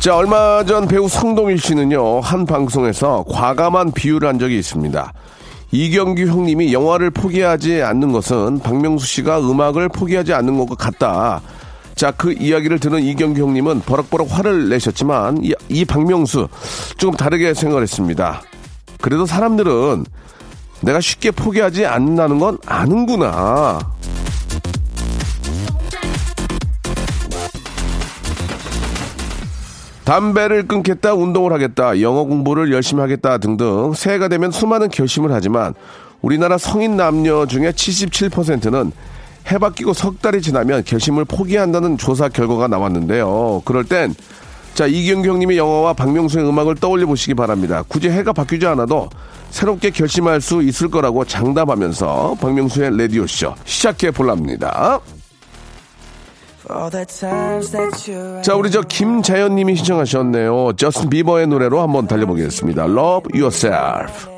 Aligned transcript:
자 0.00 0.16
얼마 0.16 0.64
전 0.64 0.88
배우 0.88 1.10
성동일 1.10 1.58
씨는요 1.58 2.20
한 2.20 2.46
방송에서 2.46 3.22
과감한 3.28 3.92
비유를 3.92 4.26
한 4.26 4.38
적이 4.38 4.58
있습니다 4.58 5.12
이경규 5.72 6.22
형님이 6.22 6.72
영화를 6.72 7.10
포기하지 7.10 7.82
않는 7.82 8.10
것은 8.10 8.60
박명수 8.60 9.06
씨가 9.06 9.40
음악을 9.40 9.90
포기하지 9.90 10.32
않는 10.32 10.56
것과 10.56 10.74
같다 10.76 11.42
자, 11.96 12.12
그 12.12 12.32
이야기를 12.32 12.78
들은 12.78 13.02
이경규 13.02 13.42
형님은 13.42 13.80
버럭버럭 13.80 14.28
화를 14.30 14.70
내셨지만, 14.70 15.44
이, 15.44 15.52
이 15.68 15.84
박명수, 15.84 16.48
조금 16.96 17.14
다르게 17.14 17.52
생각을 17.52 17.82
했습니다. 17.82 18.40
그래도 19.02 19.26
사람들은 19.26 20.06
내가 20.80 20.98
쉽게 21.02 21.30
포기하지 21.30 21.84
않는다는 21.84 22.38
건 22.38 22.56
아는구나. 22.64 23.80
담배를 30.10 30.66
끊겠다, 30.66 31.14
운동을 31.14 31.52
하겠다, 31.52 32.00
영어 32.00 32.24
공부를 32.24 32.72
열심히 32.72 33.00
하겠다 33.00 33.38
등등 33.38 33.92
새해가 33.94 34.26
되면 34.26 34.50
수많은 34.50 34.88
결심을 34.88 35.30
하지만 35.30 35.72
우리나라 36.20 36.58
성인 36.58 36.96
남녀 36.96 37.46
중에 37.46 37.70
77%는 37.70 38.90
해바 39.46 39.70
끼고 39.70 39.92
석 39.92 40.20
달이 40.20 40.42
지나면 40.42 40.82
결심을 40.82 41.26
포기한다는 41.26 41.96
조사 41.96 42.28
결과가 42.28 42.66
나왔는데요. 42.66 43.62
그럴 43.64 43.84
땐, 43.84 44.12
자, 44.74 44.88
이경규 44.88 45.28
형님의 45.28 45.56
영화와 45.56 45.92
박명수의 45.92 46.44
음악을 46.44 46.74
떠올려 46.74 47.06
보시기 47.06 47.34
바랍니다. 47.34 47.84
굳이 47.86 48.10
해가 48.10 48.32
바뀌지 48.32 48.66
않아도 48.66 49.08
새롭게 49.50 49.90
결심할 49.90 50.40
수 50.40 50.60
있을 50.60 50.90
거라고 50.90 51.24
장담하면서 51.24 52.38
박명수의 52.40 52.98
라디오쇼 52.98 53.54
시작해 53.64 54.10
볼랍니다. 54.10 54.98
자, 58.42 58.54
우리 58.54 58.70
저 58.70 58.80
김자연 58.82 59.54
님이 59.54 59.76
신청하셨네요. 59.76 60.72
저스틴 60.76 61.10
비버의 61.10 61.46
노래로 61.46 61.80
한번 61.80 62.06
달려보겠습니다. 62.06 62.84
Love 62.84 63.40
Yourself. 63.40 64.28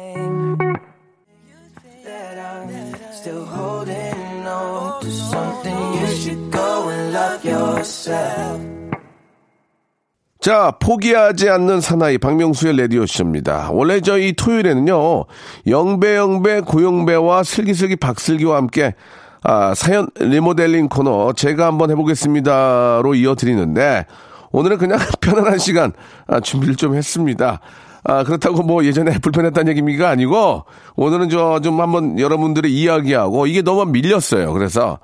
자, 10.41 10.73
포기하지 10.81 11.49
않는 11.51 11.81
사나이 11.81 12.19
박명수의 12.19 12.77
라디오 12.77 13.07
쇼입니다. 13.07 13.71
원래 13.71 14.01
저희 14.01 14.33
토요일에는요, 14.33 15.27
영배, 15.69 16.17
영배, 16.17 16.63
고영배와 16.63 17.45
슬기슬기 17.45 17.95
박슬기와 17.95 18.57
함께, 18.57 18.97
아, 19.45 19.75
사연 19.75 20.09
리모델링 20.19 20.89
코너 20.89 21.33
제가 21.33 21.67
한번 21.67 21.91
해보겠습니다로 21.91 23.15
이어드리는데, 23.15 24.07
오늘은 24.53 24.79
그냥 24.79 24.99
편안한 25.21 25.59
시간, 25.59 25.93
아, 26.27 26.41
준비를 26.41 26.77
좀 26.77 26.95
했습니다. 26.95 27.61
아, 28.05 28.25
그렇다고 28.25 28.63
뭐 28.63 28.85
예전에 28.85 29.19
불편했다는 29.19 29.77
얘기가 29.77 30.09
아니고, 30.11 30.65
오늘은 30.97 31.29
저 31.31 31.61
좀 31.63 31.81
한번 31.81 32.19
여러분들의 32.19 32.73
이야기하고, 32.73 33.47
이게 33.47 33.63
너무 33.63 33.85
밀렸어요. 33.87 34.53
그래서 34.53 34.99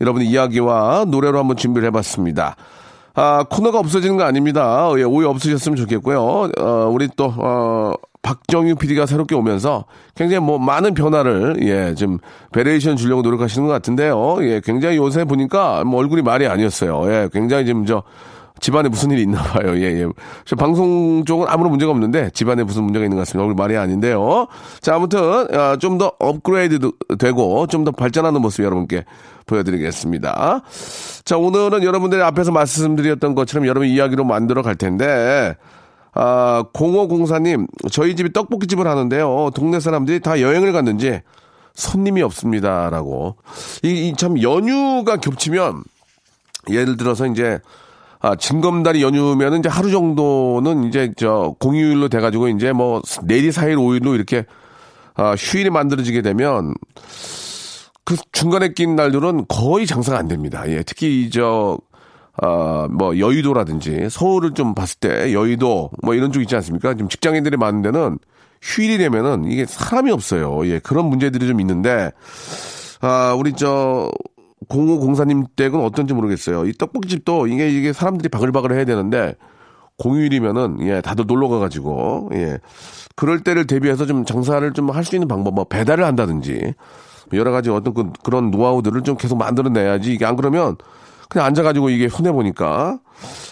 여러분의 0.00 0.28
이야기와 0.28 1.04
노래로 1.08 1.38
한번 1.38 1.56
준비를 1.56 1.86
해봤습니다. 1.88 2.56
아, 3.16 3.44
코너가 3.48 3.78
없어지는 3.78 4.16
거 4.16 4.24
아닙니다. 4.24 4.90
예, 4.98 5.02
오해 5.04 5.26
없으셨으면 5.26 5.76
좋겠고요. 5.76 6.50
어, 6.58 6.90
우리 6.92 7.08
또, 7.16 7.32
어, 7.36 7.92
박정유 8.24 8.76
PD가 8.76 9.04
새롭게 9.06 9.34
오면서 9.36 9.84
굉장히 10.16 10.44
뭐 10.44 10.58
많은 10.58 10.94
변화를, 10.94 11.56
예, 11.60 11.94
좀, 11.94 12.18
variation 12.52 12.96
주려고 12.96 13.22
노력하시는 13.22 13.66
것 13.66 13.72
같은데요. 13.72 14.38
예, 14.40 14.60
굉장히 14.64 14.96
요새 14.96 15.24
보니까 15.24 15.84
뭐 15.84 16.00
얼굴이 16.00 16.22
말이 16.22 16.46
아니었어요. 16.46 17.12
예, 17.12 17.28
굉장히 17.32 17.66
지금 17.66 17.84
저, 17.84 18.02
집안에 18.60 18.88
무슨 18.88 19.10
일이 19.10 19.22
있나 19.22 19.42
봐요. 19.42 19.76
예, 19.76 20.00
예. 20.00 20.06
저 20.46 20.56
방송 20.56 21.24
쪽은 21.26 21.48
아무런 21.50 21.70
문제가 21.70 21.90
없는데 21.92 22.30
집안에 22.30 22.62
무슨 22.62 22.84
문제가 22.84 23.04
있는 23.04 23.16
것 23.16 23.22
같습니다. 23.22 23.42
얼굴 23.46 23.56
말이 23.56 23.76
아닌데요. 23.76 24.46
자, 24.80 24.94
아무튼, 24.94 25.18
아, 25.54 25.76
좀더 25.76 26.12
업그레이드 26.18 26.78
되고 27.18 27.66
좀 27.66 27.84
더 27.84 27.90
발전하는 27.90 28.40
모습 28.40 28.64
여러분께 28.64 29.04
보여드리겠습니다. 29.44 30.62
자, 31.24 31.36
오늘은 31.36 31.82
여러분들이 31.82 32.22
앞에서 32.22 32.52
말씀드렸던 32.52 33.34
것처럼 33.34 33.66
여러분 33.66 33.86
이야기로 33.86 34.24
만들어 34.24 34.62
갈 34.62 34.76
텐데, 34.76 35.56
아, 36.14 36.64
0504님, 36.72 37.66
저희 37.90 38.14
집이 38.16 38.32
떡볶이집을 38.32 38.86
하는데요. 38.86 39.50
동네 39.54 39.80
사람들이 39.80 40.20
다 40.20 40.40
여행을 40.40 40.72
갔는지 40.72 41.20
손님이 41.74 42.22
없습니다. 42.22 42.88
라고. 42.90 43.36
이, 43.82 44.08
이 44.08 44.14
참 44.16 44.40
연휴가 44.40 45.16
겹치면 45.16 45.82
예를 46.70 46.96
들어서 46.96 47.26
이제 47.26 47.58
아, 48.20 48.36
징검다리 48.36 49.02
연휴면은 49.02 49.58
이제 49.58 49.68
하루 49.68 49.90
정도는 49.90 50.84
이제 50.84 51.12
저 51.16 51.54
공휴일로 51.58 52.08
돼가지고 52.08 52.48
이제 52.48 52.72
뭐 52.72 53.02
내리 53.24 53.52
사일 53.52 53.76
오일로 53.76 54.14
이렇게 54.14 54.46
아, 55.14 55.34
휴일이 55.36 55.68
만들어지게 55.70 56.22
되면 56.22 56.74
그 58.04 58.16
중간에 58.32 58.72
낀 58.72 58.96
날들은 58.96 59.46
거의 59.48 59.86
장사가 59.86 60.18
안 60.18 60.28
됩니다. 60.28 60.62
예, 60.68 60.82
특히 60.82 61.28
저, 61.30 61.78
아, 62.42 62.88
뭐, 62.90 63.18
여의도라든지 63.18 64.08
서울을 64.10 64.54
좀 64.54 64.74
봤을 64.74 64.98
때 64.98 65.32
여의도 65.32 65.90
뭐 66.02 66.14
이런 66.14 66.32
쪽 66.32 66.40
있지 66.42 66.56
않습니까? 66.56 66.94
지금 66.94 67.08
직장인들이 67.08 67.56
많은 67.56 67.82
데는 67.82 68.18
휴일이 68.62 68.98
되면은 68.98 69.44
이게 69.44 69.66
사람이 69.66 70.10
없어요. 70.10 70.66
예, 70.66 70.78
그런 70.80 71.06
문제들이 71.06 71.46
좀 71.46 71.60
있는데, 71.60 72.10
아, 73.00 73.34
우리 73.38 73.52
저, 73.52 74.10
0504님 74.68 75.46
댁은 75.56 75.78
어떤지 75.80 76.14
모르겠어요. 76.14 76.66
이 76.66 76.72
떡볶이집도 76.72 77.46
이게, 77.48 77.68
이게 77.70 77.92
사람들이 77.92 78.28
바글바글 78.30 78.72
해야 78.72 78.84
되는데, 78.84 79.34
공휴일이면은, 79.98 80.78
예, 80.88 81.00
다들 81.02 81.26
놀러 81.26 81.48
가 81.48 81.58
가지고, 81.58 82.30
예. 82.32 82.58
그럴 83.14 83.40
때를 83.44 83.66
대비해서 83.66 84.06
좀 84.06 84.24
장사를 84.24 84.72
좀 84.72 84.90
할 84.90 85.04
수 85.04 85.14
있는 85.14 85.28
방법, 85.28 85.54
뭐, 85.54 85.64
배달을 85.64 86.04
한다든지, 86.04 86.74
여러 87.32 87.52
가지 87.52 87.70
어떤 87.70 87.94
그, 87.94 88.10
그런 88.24 88.50
노하우들을 88.50 89.02
좀 89.02 89.16
계속 89.16 89.36
만들어 89.38 89.68
내야지, 89.68 90.12
이게 90.14 90.24
안 90.24 90.34
그러면, 90.36 90.76
그냥 91.28 91.46
앉아가지고 91.46 91.90
이게 91.90 92.08
손해보니까, 92.08 92.98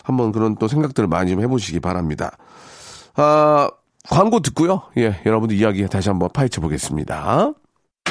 한번 0.05 0.33
그런 0.33 0.56
또 0.56 0.69
생각들을 0.69 1.09
많이 1.09 1.31
좀 1.31 1.41
해보시기 1.41 1.81
바랍니다. 1.81 2.37
아, 3.15 3.69
광고 4.09 4.41
듣고요. 4.41 4.83
예, 4.97 5.21
여러분들 5.25 5.56
이야기 5.56 5.87
다시 5.87 6.09
한번 6.09 6.28
파헤쳐 6.33 6.60
보겠습니다. 6.60 7.53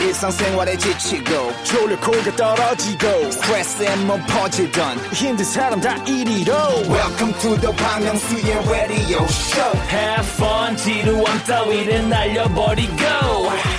일상생활에 0.01 0.77
지치고, 0.77 1.51
졸려 1.63 1.99
코가 1.99 2.35
떨어지고, 2.35 3.31
스트레스에 3.31 3.95
몸 4.07 4.21
퍼지던, 4.27 4.97
힘든 5.13 5.45
사람 5.45 5.79
다 5.79 5.95
이리로. 6.05 6.53
welcome 6.89 7.33
to 7.39 7.55
the 7.59 7.75
Bang 7.75 8.03
Myung-soo's 8.03 8.67
radio 8.69 9.23
show 9.25 9.77
Have 9.89 10.27
fun, 10.35 10.75
지루함 10.77 11.43
따위를 11.45 12.09
날려버리고. 12.09 13.03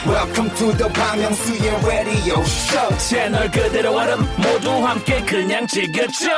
welcome 0.06 0.54
to 0.54 0.72
the 0.76 0.92
Bang 0.92 1.20
Myung-soo's 1.22 1.84
radio 1.84 2.40
show 2.42 2.98
채널 2.98 3.50
그대로 3.50 3.96
얼음 3.96 4.20
모두 4.36 4.70
함께 4.86 5.20
그냥 5.22 5.66
즐겨줘. 5.66 6.28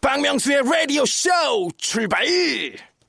박명수의 0.00 0.62
라디오 0.64 1.04
쇼 1.06 1.30
출발. 1.78 2.24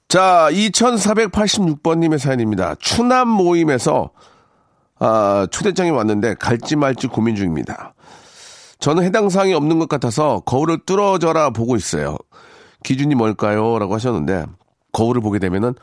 자, 0.09 0.47
2486번님의 0.51 2.17
사연입니다. 2.17 2.75
추남 2.79 3.27
모임에서, 3.27 4.11
아, 4.99 5.47
초대장이 5.51 5.91
왔는데 5.91 6.35
갈지 6.35 6.75
말지 6.75 7.07
고민 7.07 7.35
중입니다. 7.35 7.93
저는 8.79 9.03
해당 9.03 9.29
사항이 9.29 9.53
없는 9.53 9.79
것 9.79 9.89
같아서 9.89 10.41
거울을 10.41 10.79
뚫어져라 10.85 11.49
보고 11.51 11.75
있어요. 11.75 12.17
기준이 12.83 13.15
뭘까요? 13.15 13.79
라고 13.79 13.95
하셨는데, 13.95 14.45
거울을 14.91 15.21
보게 15.21 15.39
되면은 15.39 15.73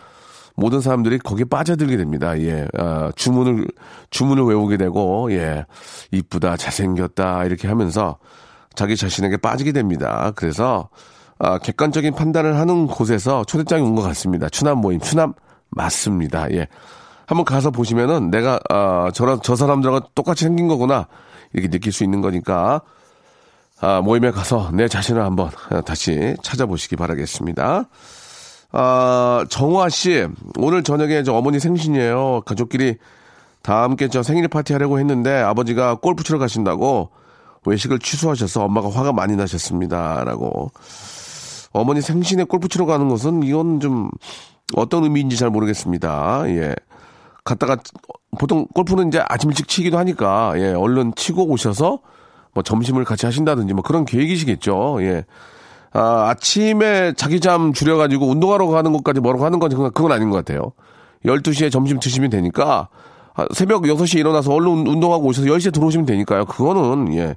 모든 0.56 0.80
사람들이 0.80 1.18
거기에 1.18 1.44
빠져들게 1.44 1.96
됩니다. 1.96 2.38
예, 2.40 2.66
아, 2.78 3.10
주문을, 3.16 3.66
주문을 4.10 4.44
외우게 4.44 4.76
되고, 4.76 5.30
예, 5.32 5.66
이쁘다, 6.12 6.56
잘생겼다, 6.56 7.44
이렇게 7.44 7.66
하면서 7.66 8.18
자기 8.76 8.96
자신에게 8.96 9.38
빠지게 9.38 9.72
됩니다. 9.72 10.32
그래서, 10.36 10.88
아, 11.40 11.58
객관적인 11.58 12.14
판단을 12.14 12.56
하는 12.58 12.86
곳에서 12.86 13.44
초대장이 13.44 13.82
온 13.82 13.96
것 13.96 14.02
같습니다. 14.02 14.48
추남 14.48 14.78
모임, 14.78 15.00
추남 15.00 15.34
맞습니다. 15.70 16.48
예. 16.52 16.68
한번 17.26 17.44
가서 17.44 17.70
보시면은 17.70 18.30
내가, 18.30 18.60
아, 18.68 19.10
저랑, 19.14 19.40
저 19.42 19.56
사람들하고 19.56 20.08
똑같이 20.14 20.44
생긴 20.44 20.68
거구나. 20.68 21.06
이렇게 21.52 21.68
느낄 21.68 21.92
수 21.92 22.04
있는 22.04 22.20
거니까, 22.20 22.82
아, 23.80 24.00
모임에 24.00 24.30
가서 24.30 24.70
내 24.72 24.88
자신을 24.88 25.22
한번 25.22 25.50
다시 25.84 26.34
찾아보시기 26.42 26.96
바라겠습니다. 26.96 27.84
아, 28.72 29.44
정화 29.48 29.88
씨, 29.88 30.26
오늘 30.58 30.82
저녁에 30.82 31.22
저 31.22 31.34
어머니 31.34 31.60
생신이에요. 31.60 32.42
가족끼리 32.44 32.96
다 33.62 33.82
함께 33.82 34.08
저 34.08 34.22
생일 34.22 34.48
파티 34.48 34.72
하려고 34.72 34.98
했는데 34.98 35.30
아버지가 35.30 35.96
골프 35.96 36.24
치러 36.24 36.38
가신다고 36.38 37.10
외식을 37.64 37.98
취소하셔서 37.98 38.64
엄마가 38.64 38.90
화가 38.90 39.12
많이 39.12 39.36
나셨습니다. 39.36 40.24
라고. 40.24 40.70
어머니 41.72 42.00
생신에 42.00 42.44
골프 42.44 42.68
치러 42.68 42.84
가는 42.84 43.08
것은 43.08 43.42
이건 43.42 43.80
좀 43.80 44.10
어떤 44.76 45.04
의미인지 45.04 45.36
잘 45.36 45.50
모르겠습니다. 45.50 46.44
예. 46.48 46.74
갔다가 47.44 47.76
보통 48.38 48.66
골프는 48.74 49.08
이제 49.08 49.22
아침 49.28 49.50
일찍 49.50 49.68
치기도 49.68 49.98
하니까 49.98 50.54
예, 50.56 50.72
얼른 50.72 51.14
치고 51.14 51.46
오셔서 51.48 52.00
뭐 52.54 52.62
점심을 52.62 53.04
같이 53.04 53.26
하신다든지 53.26 53.74
뭐 53.74 53.82
그런 53.82 54.04
계획이시겠죠. 54.04 54.98
예. 55.00 55.24
아, 55.92 56.30
아침에 56.30 57.12
자기 57.12 57.40
잠 57.40 57.72
줄여가지고 57.72 58.26
운동하러 58.26 58.66
가는 58.68 58.92
것까지 58.92 59.20
뭐라고 59.20 59.44
하는 59.44 59.58
건 59.58 59.70
그건, 59.92 60.12
아닌 60.12 60.30
것 60.30 60.38
같아요. 60.38 60.72
12시에 61.24 61.70
점심 61.70 62.00
드시면 62.00 62.30
되니까 62.30 62.88
새벽 63.52 63.82
6시에 63.82 64.18
일어나서 64.18 64.52
얼른 64.52 64.86
운동하고 64.86 65.26
오셔서 65.26 65.46
10시에 65.48 65.72
들어오시면 65.72 66.06
되니까요. 66.06 66.46
그거는 66.46 67.14
예. 67.14 67.36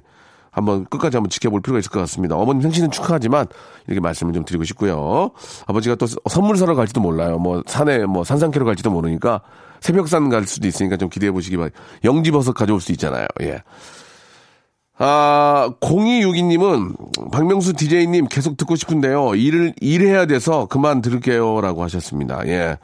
한번 0.50 0.86
끝까지 0.86 1.16
한번 1.16 1.30
지켜볼 1.30 1.60
필요가 1.60 1.78
있을 1.78 1.90
것 1.90 2.00
같습니다. 2.00 2.34
어머님 2.34 2.62
생신은 2.62 2.90
축하하지만 2.90 3.46
이렇게 3.86 4.00
말씀을 4.00 4.32
좀 4.32 4.44
드리고 4.44 4.64
싶고요. 4.64 5.30
아버지가 5.66 5.94
또 5.96 6.06
선물 6.06 6.56
사러 6.56 6.74
갈지도 6.74 7.00
몰라요. 7.00 7.38
뭐 7.38 7.62
산에 7.66 8.06
뭐 8.06 8.24
산상캐로 8.24 8.64
갈지도 8.64 8.90
모르니까 8.90 9.42
새벽산 9.80 10.28
갈 10.28 10.46
수도 10.46 10.66
있으니까 10.68 10.96
좀 10.96 11.08
기대해 11.08 11.30
보시기 11.30 11.56
바랍니다. 11.56 11.80
영지버섯 12.04 12.54
가져올 12.54 12.80
수 12.80 12.92
있잖아요. 12.92 13.26
예. 13.42 13.62
아, 15.00 15.70
0262님은 15.80 17.30
박명수 17.30 17.74
DJ님 17.74 18.26
계속 18.26 18.56
듣고 18.56 18.74
싶은데요. 18.74 19.36
일을, 19.36 19.74
일해야 19.80 20.26
돼서 20.26 20.66
그만 20.66 21.00
들을게요. 21.02 21.60
라고 21.60 21.84
하셨습니다. 21.84 22.46
예. 22.46 22.78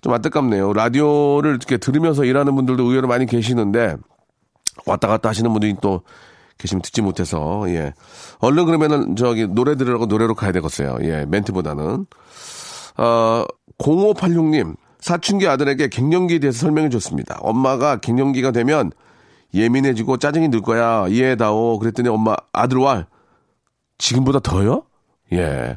좀 0.00 0.12
안타깝네요. 0.12 0.72
라디오를 0.72 1.50
이렇게 1.50 1.76
들으면서 1.76 2.24
일하는 2.24 2.54
분들도 2.54 2.84
의외로 2.84 3.08
많이 3.08 3.26
계시는데 3.26 3.96
왔다 4.86 5.08
갔다 5.08 5.28
하시는 5.28 5.50
분들이 5.50 5.74
또 5.82 6.02
계시면 6.58 6.82
듣지 6.82 7.02
못해서, 7.02 7.64
예. 7.68 7.94
얼른 8.38 8.66
그러면은 8.66 9.16
저기 9.16 9.46
노래 9.46 9.76
들으라고 9.76 10.06
노래로 10.06 10.34
가야 10.34 10.52
되겠어요. 10.52 10.98
예. 11.02 11.24
멘트보다는. 11.26 12.06
어, 12.98 13.44
0586님, 13.78 14.76
사춘기 15.00 15.48
아들에게 15.48 15.88
갱년기에 15.88 16.38
대해서 16.40 16.58
설명해 16.60 16.88
줬습니다. 16.90 17.38
엄마가 17.40 17.96
갱년기가 17.96 18.50
되면 18.52 18.92
예민해지고 19.54 20.18
짜증이 20.18 20.48
늘 20.48 20.60
거야. 20.60 21.06
이해해다오. 21.08 21.78
그랬더니 21.78 22.08
엄마, 22.08 22.36
아들와 22.52 23.06
지금보다 23.98 24.38
더요? 24.40 24.84
예. 25.32 25.76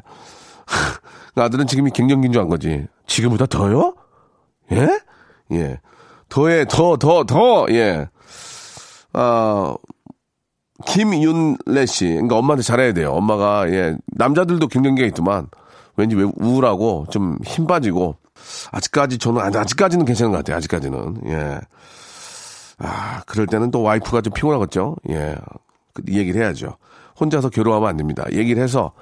아들은 1.34 1.66
지금이 1.66 1.90
갱년기인 1.90 2.32
줄 2.32 2.40
안 2.42 2.48
거지. 2.48 2.86
지금보다 3.06 3.46
더요? 3.46 3.94
예? 4.72 4.88
예. 5.52 5.80
더해, 6.28 6.64
더, 6.66 6.96
더, 6.96 7.24
더, 7.24 7.66
예. 7.70 8.08
아, 9.12 9.74
김윤래 10.86 11.86
씨. 11.86 12.06
그러니까 12.08 12.36
엄마한테 12.36 12.62
잘해야 12.62 12.92
돼요. 12.92 13.12
엄마가, 13.12 13.68
예. 13.70 13.96
남자들도 14.06 14.66
갱년기가 14.68 15.06
있지만, 15.08 15.48
왠지 15.96 16.16
왜 16.16 16.24
우울하고, 16.36 17.06
좀 17.10 17.38
힘 17.44 17.66
빠지고, 17.66 18.16
아직까지 18.72 19.18
저는, 19.18 19.56
아직까지는 19.56 20.04
괜찮은 20.04 20.32
것 20.32 20.38
같아요. 20.38 20.56
아직까지는. 20.56 21.22
예. 21.26 21.60
아, 22.78 23.22
그럴 23.26 23.46
때는 23.46 23.70
또 23.70 23.82
와이프가 23.82 24.20
좀 24.20 24.32
피곤하겠죠? 24.32 24.96
예. 25.10 25.36
그 25.92 26.02
얘기를 26.08 26.42
해야죠. 26.42 26.76
혼자서 27.20 27.50
괴로워하면 27.50 27.88
안 27.88 27.96
됩니다. 27.96 28.24
얘기를 28.32 28.62
해서, 28.62 28.92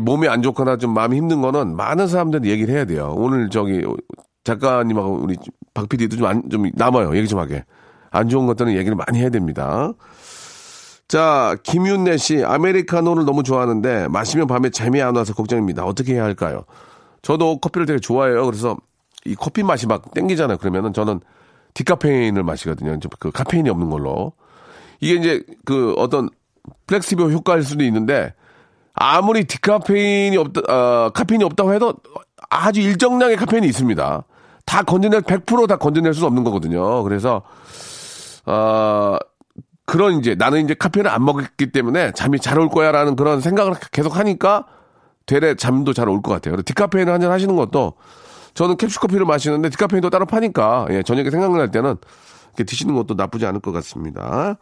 몸이 0.00 0.28
안 0.28 0.42
좋거나 0.42 0.78
좀 0.78 0.94
마음이 0.94 1.16
힘든 1.16 1.42
거는 1.42 1.76
많은 1.76 2.06
사람들이 2.06 2.50
얘기를 2.50 2.74
해야 2.74 2.84
돼요. 2.86 3.12
오늘 3.16 3.50
저기, 3.50 3.84
작가님하고 4.44 5.20
우리 5.22 5.36
박 5.74 5.88
PD도 5.88 6.16
좀, 6.16 6.26
안, 6.26 6.48
좀 6.50 6.70
남아요. 6.74 7.16
얘기 7.16 7.28
좀 7.28 7.38
하게. 7.38 7.64
안 8.10 8.28
좋은 8.28 8.46
것들은 8.46 8.74
얘기를 8.74 8.94
많이 8.94 9.18
해야 9.18 9.30
됩니다. 9.30 9.92
자, 11.08 11.56
김윤래 11.62 12.16
씨, 12.16 12.42
아메리카노를 12.42 13.24
너무 13.24 13.42
좋아하는데 13.42 14.08
마시면 14.08 14.46
밤에 14.46 14.70
잠이 14.70 15.02
안 15.02 15.14
와서 15.14 15.34
걱정입니다. 15.34 15.84
어떻게 15.84 16.14
해야 16.14 16.24
할까요? 16.24 16.64
저도 17.22 17.58
커피를 17.58 17.86
되게 17.86 17.98
좋아해요. 18.00 18.44
그래서 18.46 18.76
이 19.24 19.34
커피 19.34 19.62
맛이 19.62 19.86
막 19.86 20.12
땡기잖아요. 20.12 20.58
그러면은 20.58 20.92
저는 20.92 21.20
디카페인을 21.74 22.42
마시거든요. 22.42 22.98
그 23.18 23.30
카페인이 23.30 23.68
없는 23.70 23.88
걸로. 23.90 24.32
이게 25.00 25.14
이제 25.14 25.42
그 25.64 25.94
어떤 25.96 26.28
플라시보 26.86 27.32
효과일 27.32 27.62
수도 27.62 27.84
있는데 27.84 28.34
아무리 28.94 29.44
디카페인이 29.44 30.36
없다, 30.36 30.60
어, 30.68 31.10
카페인이 31.10 31.42
없다고 31.44 31.72
해도 31.72 31.94
아주 32.50 32.80
일정량의 32.80 33.36
카페인이 33.36 33.66
있습니다. 33.68 34.24
다 34.66 34.82
건져낼, 34.82 35.22
100%다 35.22 35.76
건져낼 35.76 36.12
수는 36.14 36.26
없는 36.28 36.44
거거든요. 36.44 37.02
그래서, 37.02 37.42
어, 38.46 39.16
그런 39.86 40.18
이제 40.18 40.34
나는 40.34 40.62
이제 40.64 40.74
카페인을 40.74 41.10
안 41.10 41.24
먹었기 41.24 41.72
때문에 41.72 42.12
잠이 42.12 42.38
잘 42.38 42.58
올 42.58 42.68
거야 42.68 42.92
라는 42.92 43.16
그런 43.16 43.40
생각을 43.40 43.74
계속 43.92 44.16
하니까 44.16 44.66
되레 45.26 45.54
잠도 45.56 45.92
잘 45.92 46.08
올 46.08 46.20
것 46.22 46.32
같아요. 46.32 46.60
디카페인을 46.62 47.12
한잔 47.12 47.30
하시는 47.30 47.54
것도 47.56 47.94
저는 48.54 48.76
캡슐 48.76 49.00
커피를 49.00 49.24
마시는데 49.26 49.70
디카페인도 49.70 50.10
따로 50.10 50.26
파니까 50.26 50.86
예, 50.90 51.02
저녁에 51.02 51.30
생각날 51.30 51.70
때는 51.70 51.96
이렇게 52.48 52.64
드시는 52.64 52.94
것도 52.94 53.14
나쁘지 53.14 53.46
않을 53.46 53.60
것 53.60 53.72
같습니다. 53.72 54.56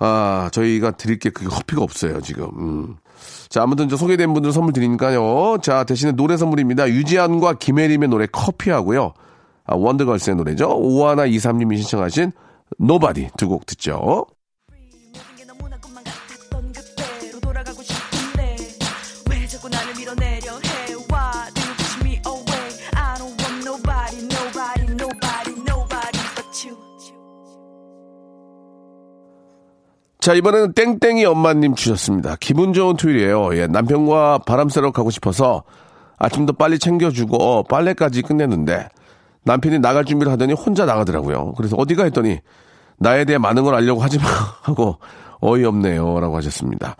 아, 0.00 0.48
저희가 0.52 0.92
드릴 0.92 1.18
게 1.18 1.30
그게 1.30 1.48
커피가 1.48 1.82
없어요, 1.82 2.20
지금. 2.20 2.48
음. 2.58 2.96
자, 3.48 3.62
아무튼 3.62 3.88
저 3.88 3.96
소개된 3.96 4.32
분들 4.32 4.52
선물 4.52 4.72
드리니까요. 4.72 5.58
자, 5.60 5.82
대신에 5.84 6.12
노래 6.12 6.36
선물입니다. 6.36 6.88
유지한과 6.88 7.54
김혜림의 7.54 8.08
노래 8.08 8.26
커피하고요. 8.26 9.12
아, 9.66 9.74
원더걸스의 9.74 10.36
노래죠. 10.36 10.68
오하나 10.76 11.26
이삼님이 11.26 11.78
신청하신 11.78 12.32
Nobody 12.78 13.30
두 13.36 13.48
곡 13.48 13.66
듣죠. 13.66 14.26
자, 30.28 30.34
이번에는 30.34 30.74
땡땡이 30.74 31.24
엄마님 31.24 31.74
주셨습니다. 31.74 32.36
기분 32.38 32.74
좋은 32.74 32.98
토요일이에요. 32.98 33.56
예, 33.56 33.66
남편과 33.66 34.40
바람 34.44 34.68
쐬러 34.68 34.90
가고 34.90 35.08
싶어서 35.08 35.62
아침도 36.18 36.52
빨리 36.52 36.78
챙겨주고 36.78 37.62
빨래까지 37.62 38.20
끝냈는데 38.20 38.90
남편이 39.44 39.78
나갈 39.78 40.04
준비를 40.04 40.30
하더니 40.30 40.52
혼자 40.52 40.84
나가더라고요. 40.84 41.54
그래서 41.56 41.76
어디가 41.78 42.04
했더니 42.04 42.40
나에 42.98 43.24
대해 43.24 43.38
많은 43.38 43.64
걸 43.64 43.74
알려고 43.74 44.02
하지 44.02 44.18
마 44.18 44.24
하고 44.60 44.98
어이없네요. 45.40 46.20
라고 46.20 46.36
하셨습니다. 46.36 46.96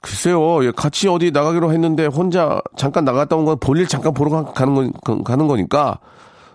글쎄요, 0.00 0.64
예, 0.64 0.72
같이 0.74 1.06
어디 1.06 1.32
나가기로 1.32 1.70
했는데 1.70 2.06
혼자 2.06 2.62
잠깐 2.78 3.04
나갔다 3.04 3.36
온 3.36 3.44
건 3.44 3.58
볼일 3.58 3.88
잠깐 3.88 4.14
보러 4.14 4.42
가는, 4.42 4.90
거, 5.04 5.22
가는 5.22 5.46
거니까 5.48 5.98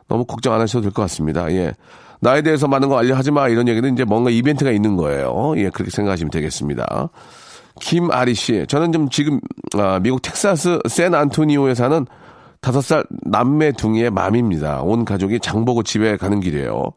너무 0.07 0.25
걱정 0.25 0.53
안 0.55 0.61
하셔도 0.61 0.81
될 0.81 0.91
것 0.91 1.03
같습니다. 1.03 1.51
예. 1.51 1.75
나에 2.21 2.41
대해서 2.41 2.67
많은 2.67 2.89
거 2.89 2.97
알려 2.97 3.15
하지 3.15 3.31
마 3.31 3.47
이런 3.47 3.67
얘기는 3.67 3.91
이제 3.93 4.03
뭔가 4.03 4.29
이벤트가 4.29 4.71
있는 4.71 4.95
거예요. 4.95 5.53
예, 5.57 5.69
그렇게 5.69 5.89
생각하시면 5.91 6.31
되겠습니다. 6.31 7.09
김아리 7.79 8.33
씨, 8.33 8.65
저는 8.67 8.91
좀 8.91 9.09
지금 9.09 9.39
아, 9.77 9.99
미국 9.99 10.21
텍사스 10.21 10.79
샌 10.87 11.13
안토니오에 11.15 11.75
사는 11.75 12.05
다섯 12.61 12.81
살 12.81 13.05
남매 13.23 13.73
둥이의 13.73 14.11
맘입니다. 14.11 14.81
온 14.81 15.05
가족이 15.05 15.39
장보고 15.39 15.83
집에 15.83 16.17
가는 16.17 16.41
길이에요. 16.41 16.91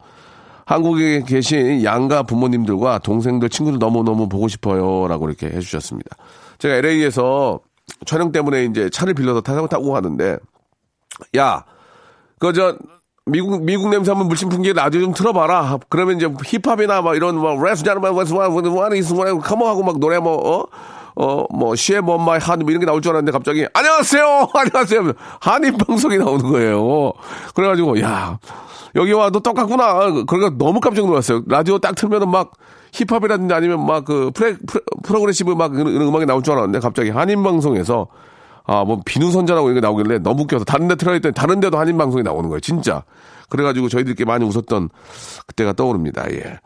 한국에 0.64 1.22
계신 1.22 1.84
양가 1.84 2.24
부모님들과 2.24 2.98
동생들, 2.98 3.48
친구들 3.48 3.78
너무너무 3.78 4.28
보고 4.28 4.48
싶어요. 4.48 5.06
라고 5.08 5.28
이렇게 5.28 5.46
해주셨습니다. 5.46 6.16
제가 6.58 6.76
LA에서 6.76 7.60
촬영 8.06 8.32
때문에 8.32 8.64
이제 8.64 8.88
차를 8.90 9.14
빌려서 9.14 9.40
타고 9.40 9.66
타고 9.66 9.92
가는데, 9.92 10.38
야, 11.36 11.64
그, 12.38 12.52
저, 12.52 12.76
미국 13.26 13.62
미국 13.62 13.88
냄새 13.88 14.10
한번 14.10 14.26
물씬 14.26 14.48
풍기게 14.48 14.72
라디오 14.72 15.00
좀 15.00 15.14
틀어봐라. 15.14 15.78
그러면 15.88 16.16
이제 16.16 16.28
힙합이나 16.44 17.02
막 17.02 17.14
이런 17.14 17.36
뭐 17.36 17.62
레스자르만 17.62 18.12
와는 18.14 18.96
이스만 18.96 19.38
카모 19.38 19.66
하고 19.66 19.84
막 19.84 20.00
노래 20.00 20.18
뭐 20.18 20.34
어? 20.34 20.66
어뭐 21.14 21.76
쉐 21.76 22.00
뭔마이 22.00 22.40
한뭐 22.40 22.68
이런 22.68 22.80
게 22.80 22.86
나올 22.86 23.00
줄 23.00 23.10
알았는데 23.10 23.32
갑자기 23.32 23.66
안녕하세요 23.74 24.48
안녕하세요 24.54 25.12
한인 25.40 25.76
방송이 25.76 26.18
나오는 26.18 26.50
거예요. 26.50 27.12
그래가지고 27.54 28.00
야 28.00 28.38
여기 28.96 29.12
와도 29.12 29.38
똑같구나. 29.38 29.94
그러니까 30.26 30.56
너무 30.58 30.80
깜짝 30.80 31.06
놀랐어요. 31.06 31.42
라디오 31.46 31.78
딱 31.78 31.94
틀면은 31.94 32.28
막 32.28 32.50
힙합이라든지 32.92 33.54
아니면 33.54 33.86
막 33.86 34.04
그 34.04 34.32
프레, 34.34 34.56
프로그레시브 35.04 35.52
막 35.52 35.72
이런 35.74 36.02
음악이 36.02 36.26
나올 36.26 36.42
줄 36.42 36.54
알았는데 36.54 36.80
갑자기 36.80 37.10
한인 37.10 37.44
방송에서 37.44 38.08
아, 38.64 38.84
뭐, 38.84 39.00
비누선자라고 39.04 39.68
이런 39.68 39.80
게 39.80 39.80
나오길래 39.80 40.18
너무 40.18 40.42
웃겨서 40.42 40.64
다른 40.64 40.88
데 40.88 40.94
틀어라 40.94 41.14
했더니 41.14 41.34
다른 41.34 41.60
데도 41.60 41.78
한인 41.78 41.98
방송이 41.98 42.22
나오는 42.22 42.48
거예요. 42.48 42.60
진짜. 42.60 43.02
그래가지고 43.48 43.88
저희들끼리 43.88 44.24
많이 44.24 44.44
웃었던 44.44 44.88
그때가 45.46 45.74
떠오릅니다. 45.74 46.30
예. 46.32 46.58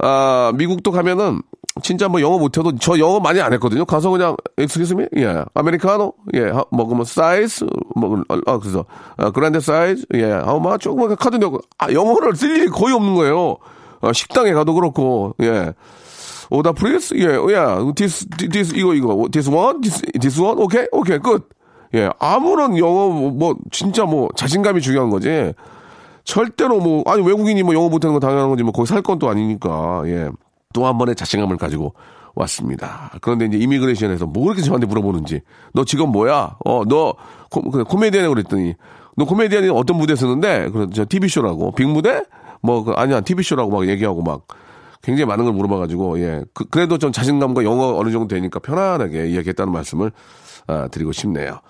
아, 0.00 0.52
미국도 0.54 0.90
가면은 0.92 1.42
진짜 1.82 2.08
뭐 2.08 2.20
영어 2.20 2.38
못해도 2.38 2.76
저 2.80 2.98
영어 2.98 3.20
많이 3.20 3.40
안 3.40 3.52
했거든요. 3.52 3.84
가서 3.84 4.10
그냥 4.10 4.36
excuse 4.58 4.96
me, 4.96 5.06
예, 5.16 5.44
아메리카노, 5.54 6.12
예, 6.34 6.50
먹으면 6.70 7.04
사이즈, 7.04 7.64
뭐, 7.94 8.22
아 8.28 8.58
그래서 8.58 8.84
아, 9.16 9.30
grande 9.30 9.60
사이즈, 9.60 10.04
예, 10.14 10.24
how 10.24 10.56
much, 10.58 10.82
조금 10.82 11.14
카드 11.14 11.36
내고 11.36 11.60
아, 11.78 11.92
영어를 11.92 12.34
쓸 12.34 12.56
일이 12.56 12.68
거의 12.68 12.94
없는 12.94 13.14
거예요. 13.14 13.56
아, 14.00 14.12
식당에 14.12 14.52
가도 14.52 14.74
그렇고, 14.74 15.34
예. 15.42 15.72
order 16.50 16.72
please, 16.72 17.14
예, 17.16 17.24
야, 17.54 17.78
this, 17.94 18.26
this 18.50 18.74
이거 18.74 18.94
이거, 18.94 19.28
this 19.30 19.50
one, 19.50 19.80
this, 19.80 20.02
this 20.20 20.40
one, 20.40 20.60
오케이, 20.62 20.86
오케이, 20.92 21.18
끝. 21.18 21.48
예, 21.94 22.10
아무런 22.18 22.76
영어 22.78 23.08
뭐, 23.08 23.30
뭐 23.30 23.56
진짜 23.70 24.04
뭐 24.04 24.28
자신감이 24.36 24.80
중요한 24.80 25.10
거지. 25.10 25.52
절대로 26.24 26.78
뭐 26.80 27.02
아니 27.06 27.22
외국인이 27.26 27.62
뭐 27.62 27.74
영어 27.74 27.88
못하는 27.88 28.12
건 28.12 28.20
당연한 28.20 28.50
거지 28.50 28.62
뭐 28.62 28.72
거기 28.72 28.86
살 28.86 29.00
건 29.02 29.18
또 29.18 29.28
아니니까 29.30 30.02
예. 30.06 30.28
또 30.74 30.86
한 30.86 30.98
번의 30.98 31.14
자신감을 31.16 31.56
가지고 31.56 31.94
왔습니다. 32.34 33.10
그런데 33.22 33.46
이제 33.46 33.56
immigration에서 33.56 34.26
뭐 34.26 34.44
그렇게 34.44 34.60
저한테 34.60 34.86
물어보는지 34.86 35.40
너 35.72 35.84
지금 35.86 36.10
뭐야? 36.12 36.56
어너 36.64 37.14
코미디언이라고 37.50 38.34
그랬더니 38.34 38.74
너 39.16 39.24
코미디언이 39.24 39.70
어떤 39.70 39.96
무대 39.96 40.14
서는데 40.14 40.68
그저 40.68 41.06
TV 41.08 41.28
쇼라고 41.30 41.72
big 41.72 41.88
무대? 41.88 42.22
뭐 42.60 42.84
그, 42.84 42.92
아니야 42.92 43.22
TV 43.22 43.42
쇼라고 43.42 43.70
막 43.70 43.88
얘기하고 43.88 44.22
막 44.22 44.42
굉장히 45.08 45.24
많은 45.24 45.46
걸 45.46 45.54
물어봐가지고 45.54 46.20
예 46.20 46.44
그, 46.52 46.66
래도좀 46.70 47.12
자신감과 47.12 47.64
영어 47.64 47.96
어느 47.96 48.10
정도 48.10 48.28
되니까 48.28 48.58
편안하게 48.58 49.28
이야기했다는 49.28 49.72
말씀을 49.72 50.12
아, 50.66 50.88
드리고 50.88 51.12
싶네요. 51.12 51.60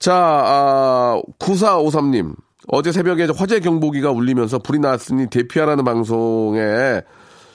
자, 0.00 0.14
아, 0.16 1.22
9453님. 1.38 2.34
어제 2.66 2.90
새벽에 2.90 3.28
화재 3.36 3.60
경보기가 3.60 4.10
울리면서 4.10 4.58
불이 4.58 4.80
났으니 4.80 5.28
대피하라는 5.30 5.84
방송에 5.84 7.02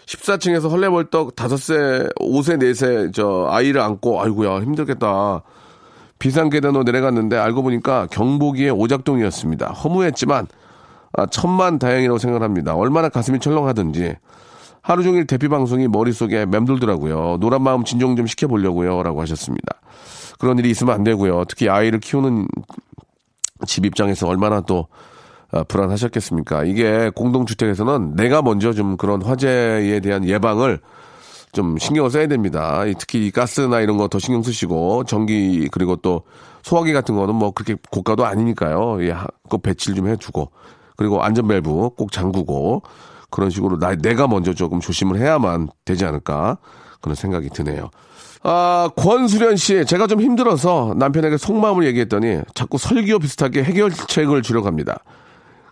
14층에서 0.06 0.72
헐레벌떡 0.72 1.36
5세, 1.36 2.16
5세, 2.22 2.58
4세 2.62 3.14
저 3.14 3.48
아이를 3.50 3.82
안고 3.82 4.22
아이고야 4.22 4.62
힘들겠다. 4.62 5.44
비상계단으로 6.20 6.84
내려갔는데 6.84 7.36
알고 7.36 7.64
보니까 7.64 8.08
경보기의 8.12 8.72
오작동이었습니다. 8.72 9.74
허무했지만 9.74 10.48
아, 11.12 11.26
천만 11.26 11.80
다행이라고 11.80 12.18
생각합니다. 12.18 12.76
얼마나 12.76 13.10
가슴이 13.10 13.40
철렁하든지 13.40 14.16
하루 14.84 15.02
종일 15.02 15.26
대피 15.26 15.48
방송이 15.48 15.88
머릿속에 15.88 16.46
맴돌더라고요. 16.46 17.38
노란 17.40 17.64
마음 17.64 17.86
진정 17.86 18.16
좀 18.18 18.28
시켜보려고요. 18.28 19.02
라고 19.02 19.22
하셨습니다. 19.22 19.66
그런 20.40 20.60
일이 20.60 20.70
있으면 20.70 20.94
안 20.94 21.04
되고요. 21.06 21.46
특히 21.48 21.70
아이를 21.70 22.00
키우는 22.02 22.48
집 23.66 23.86
입장에서 23.86 24.28
얼마나 24.28 24.60
또 24.60 24.88
아, 25.52 25.64
불안하셨겠습니까? 25.64 26.66
이게 26.66 27.10
공동주택에서는 27.16 28.16
내가 28.16 28.42
먼저 28.42 28.74
좀 28.74 28.98
그런 28.98 29.22
화재에 29.22 30.02
대한 30.02 30.28
예방을 30.28 30.80
좀 31.54 31.78
신경을 31.78 32.10
써야 32.10 32.28
됩니다. 32.28 32.82
특히 32.98 33.32
가스나 33.32 33.80
이런 33.80 33.96
거 33.98 34.08
더 34.10 34.20
신경 34.20 34.42
쓰시고 34.44 35.06
전기 35.06 35.70
그리고 35.72 35.96
또 35.96 36.24
소화기 36.64 36.92
같은 36.92 37.16
거는 37.16 37.36
뭐 37.36 37.52
그렇게 37.52 37.76
고가도 37.90 38.26
아니니까요. 38.26 39.02
예, 39.06 39.16
그 39.50 39.60
배치를 39.60 39.96
좀 39.96 40.08
해주고 40.10 40.52
그리고 40.98 41.22
안전밸브 41.24 41.92
꼭 41.96 42.12
잠그고 42.12 42.82
그런 43.34 43.50
식으로 43.50 43.80
나, 43.80 43.96
내가 43.96 44.28
먼저 44.28 44.54
조금 44.54 44.80
조심을 44.80 45.20
해야만 45.20 45.70
되지 45.86 46.06
않을까 46.06 46.60
그런 47.02 47.16
생각이 47.16 47.50
드네요. 47.50 47.90
아, 48.44 48.92
권수련 48.96 49.56
씨, 49.56 49.86
제가 49.86 50.06
좀 50.06 50.22
힘들어서 50.22 50.94
남편에게 50.98 51.38
속마음을 51.38 51.86
얘기했더니 51.88 52.42
자꾸 52.54 52.78
설교 52.78 53.18
비슷하게 53.18 53.64
해결책을 53.64 54.44
주려고 54.44 54.68
합니다. 54.68 55.00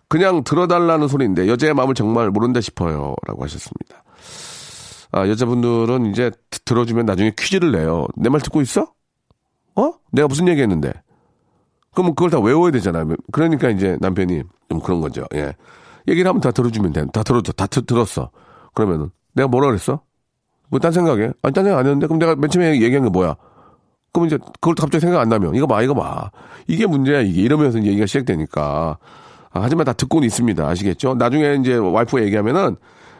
그냥 0.07 0.43
들어달라는 0.43 1.07
소리인데 1.07 1.47
여자의 1.47 1.75
마음을 1.75 1.93
정말 1.93 2.31
모른다 2.31 2.61
싶어요. 2.61 3.13
라고 3.27 3.43
하셨습니다. 3.43 4.03
아, 5.11 5.27
여자분들은 5.27 6.07
이제 6.07 6.31
들어주면 6.65 7.05
나중에 7.05 7.31
퀴즈를 7.37 7.71
내요. 7.71 8.07
내 8.15 8.29
말 8.29 8.41
듣고 8.41 8.61
있어? 8.61 8.87
어? 9.75 9.93
내가 10.11 10.27
무슨 10.27 10.47
얘기 10.47 10.61
했는데? 10.61 10.91
그러면 11.93 12.15
그걸 12.15 12.31
다 12.31 12.39
외워야 12.39 12.71
되잖아요. 12.71 13.05
그러니까 13.31 13.69
이제 13.69 13.97
남편이 14.01 14.41
좀 14.69 14.79
그런 14.79 14.99
거죠. 15.01 15.25
예. 15.35 15.53
얘기를 16.07 16.27
하면 16.29 16.41
다 16.41 16.51
들어주면 16.51 16.93
돼. 16.93 17.05
다 17.13 17.23
들었어. 17.23 17.51
다 17.53 17.67
드, 17.67 17.85
들었어. 17.85 18.31
그러면은 18.73 19.09
내가 19.33 19.47
뭐라 19.47 19.67
그랬어? 19.67 20.01
뭐 20.69 20.79
딴 20.79 20.91
생각해? 20.91 21.31
아니 21.43 21.53
딴 21.53 21.65
생각 21.65 21.79
안 21.79 21.85
했는데 21.85 22.07
그럼 22.07 22.19
내가 22.19 22.35
맨 22.35 22.49
처음에 22.49 22.71
얘기한 22.81 23.03
게 23.03 23.09
뭐야? 23.09 23.35
그럼 24.13 24.27
이제 24.27 24.37
그걸 24.59 24.75
갑자기 24.75 25.01
생각 25.01 25.21
안 25.21 25.29
나면 25.29 25.55
이거 25.55 25.67
봐 25.67 25.81
이거 25.81 25.93
봐 25.93 26.31
이게 26.67 26.85
문제야 26.85 27.21
이게 27.21 27.41
이러면서 27.41 27.79
얘기가 27.83 28.05
시작되니까 28.05 28.97
아, 29.53 29.59
하지만 29.61 29.85
다 29.85 29.93
듣고는 29.93 30.25
있습니다 30.27 30.67
아시겠죠? 30.67 31.15
나중에 31.15 31.57
이제 31.59 31.75
와이프가 31.75 32.23
얘기하면은 32.23 32.77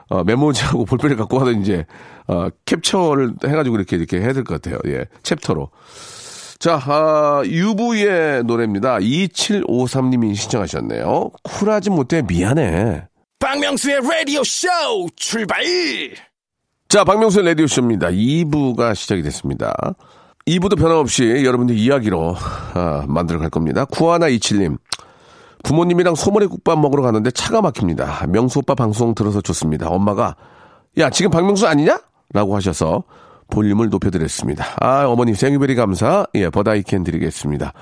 어, 0.09 0.23
메모지하고 0.23 0.85
볼펜을 0.85 1.15
갖고 1.17 1.37
와서 1.37 1.51
이제 1.51 1.85
어, 2.27 2.47
캡처를 2.65 3.35
해가지고 3.45 3.75
이렇게 3.77 3.95
이렇게 3.97 4.19
해야 4.21 4.33
될 4.33 4.43
것 4.43 4.61
같아요. 4.61 4.79
예, 4.87 5.05
챕터로. 5.23 5.69
자, 6.61 6.79
아, 6.85 7.41
유부의 7.43 8.43
노래입니다. 8.43 8.99
2753님이 8.99 10.35
신청하셨네요. 10.35 11.31
쿨하지 11.41 11.89
못해 11.89 12.21
미안해. 12.21 13.07
박명수의 13.39 14.01
라디오 14.07 14.43
쇼 14.43 14.67
출발! 15.15 15.63
자, 16.87 17.03
박명수의 17.03 17.47
라디오 17.47 17.65
쇼입니다. 17.65 18.09
2부가 18.09 18.93
시작이 18.93 19.23
됐습니다. 19.23 19.73
2부도 20.45 20.77
변함없이 20.77 21.43
여러분들 21.43 21.75
이야기로 21.75 22.35
아, 22.75 23.05
만들어 23.07 23.39
갈 23.39 23.49
겁니다. 23.49 23.85
구하나 23.85 24.27
이칠님 24.27 24.77
부모님이랑 25.63 26.13
소머리 26.13 26.45
국밥 26.45 26.77
먹으러 26.77 27.01
가는데 27.01 27.31
차가 27.31 27.63
막힙니다. 27.63 28.27
명수 28.27 28.59
오빠 28.59 28.75
방송 28.75 29.15
들어서 29.15 29.41
좋습니다. 29.41 29.89
엄마가 29.89 30.35
야 30.99 31.09
지금 31.09 31.31
박명수 31.31 31.65
아니냐? 31.65 31.99
라고 32.33 32.55
하셔서 32.55 33.03
볼륨을 33.51 33.89
높여드렸습니다. 33.89 34.65
아 34.79 35.05
어머니 35.05 35.35
생일베리 35.35 35.75
감사 35.75 36.25
예 36.33 36.49
버다이캔 36.49 37.03
드리겠습니다. 37.03 37.73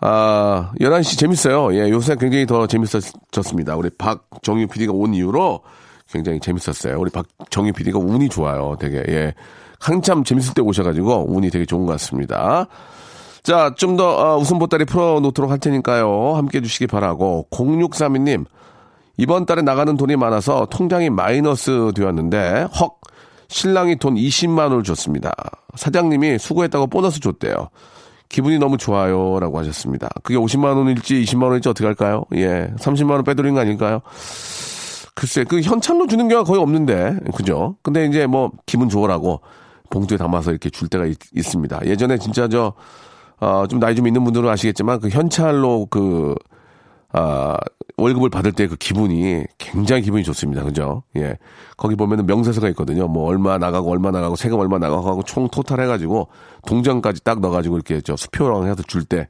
아 0.00 0.72
11시 0.80 1.16
재밌어요. 1.18 1.72
예 1.76 1.88
요새 1.90 2.16
굉장히 2.18 2.46
더 2.46 2.66
재밌어졌습니다. 2.66 3.76
우리 3.76 3.90
박정유 3.90 4.66
PD가 4.66 4.92
온 4.92 5.14
이후로 5.14 5.60
굉장히 6.10 6.40
재밌었어요. 6.40 6.98
우리 6.98 7.10
박정유 7.10 7.72
PD가 7.72 8.00
운이 8.00 8.28
좋아요. 8.28 8.76
되게 8.80 9.04
예 9.08 9.34
한참 9.78 10.24
재밌을 10.24 10.54
때 10.54 10.62
오셔가지고 10.62 11.26
운이 11.28 11.50
되게 11.50 11.64
좋은 11.66 11.86
것 11.86 11.92
같습니다. 11.92 12.66
자, 13.42 13.74
좀 13.76 13.96
더 13.96 14.08
어, 14.16 14.38
웃음 14.38 14.58
보따리 14.60 14.84
풀어놓도록 14.84 15.50
할 15.50 15.58
테니까요. 15.58 16.34
함께 16.34 16.58
해주시기 16.58 16.86
바라고. 16.86 17.48
0632님, 17.50 18.44
이번 19.16 19.46
달에 19.46 19.62
나가는 19.62 19.96
돈이 19.96 20.14
많아서 20.14 20.66
통장이 20.70 21.10
마이너스 21.10 21.90
되었는데, 21.96 22.68
헉, 22.80 23.00
신랑이 23.52 23.96
돈 23.96 24.14
20만 24.14 24.70
원을 24.70 24.82
줬습니다. 24.82 25.30
사장님이 25.74 26.38
수고했다고 26.38 26.86
보너스 26.86 27.20
줬대요. 27.20 27.68
기분이 28.30 28.58
너무 28.58 28.78
좋아요. 28.78 29.38
라고 29.40 29.58
하셨습니다. 29.58 30.08
그게 30.22 30.38
50만 30.38 30.76
원일지 30.76 31.22
20만 31.22 31.44
원일지 31.44 31.68
어떻게 31.68 31.84
할까요? 31.84 32.24
예. 32.34 32.72
30만 32.78 33.10
원 33.10 33.24
빼돌린 33.24 33.54
거 33.54 33.60
아닐까요? 33.60 34.00
글쎄, 35.14 35.44
그 35.44 35.60
현찰로 35.60 36.06
주는 36.06 36.26
경우가 36.28 36.48
거의 36.48 36.62
없는데, 36.62 37.18
그죠? 37.34 37.76
근데 37.82 38.06
이제 38.06 38.26
뭐, 38.26 38.50
기분 38.64 38.88
좋으라고 38.88 39.42
봉투에 39.90 40.16
담아서 40.16 40.50
이렇게 40.50 40.70
줄 40.70 40.88
때가 40.88 41.04
있, 41.04 41.18
습니다 41.42 41.78
예전에 41.84 42.16
진짜 42.16 42.48
저, 42.48 42.72
어, 43.38 43.66
좀 43.68 43.78
나이 43.78 43.94
좀 43.94 44.06
있는 44.06 44.24
분들은 44.24 44.48
아시겠지만 44.48 45.00
그 45.00 45.10
현찰로 45.10 45.88
그, 45.90 46.34
아, 47.12 47.56
월급을 47.96 48.30
받을 48.30 48.52
때 48.52 48.66
그 48.66 48.76
기분이 48.76 49.44
굉장히 49.58 50.02
기분이 50.02 50.24
좋습니다. 50.24 50.64
그죠? 50.64 51.02
예. 51.16 51.36
거기 51.76 51.94
보면은 51.96 52.26
명세서가 52.26 52.68
있거든요. 52.70 53.08
뭐 53.08 53.26
얼마 53.28 53.58
나가고 53.58 53.90
얼마 53.90 54.10
나가고 54.10 54.36
세금 54.36 54.58
얼마 54.58 54.78
나가고 54.78 55.08
하고 55.08 55.22
총 55.22 55.48
토탈 55.48 55.80
해가지고 55.80 56.28
동전까지 56.66 57.24
딱 57.24 57.40
넣어가지고 57.40 57.76
이렇게 57.76 58.00
저 58.00 58.16
수표랑 58.16 58.66
해서 58.66 58.82
줄 58.82 59.04
때 59.04 59.26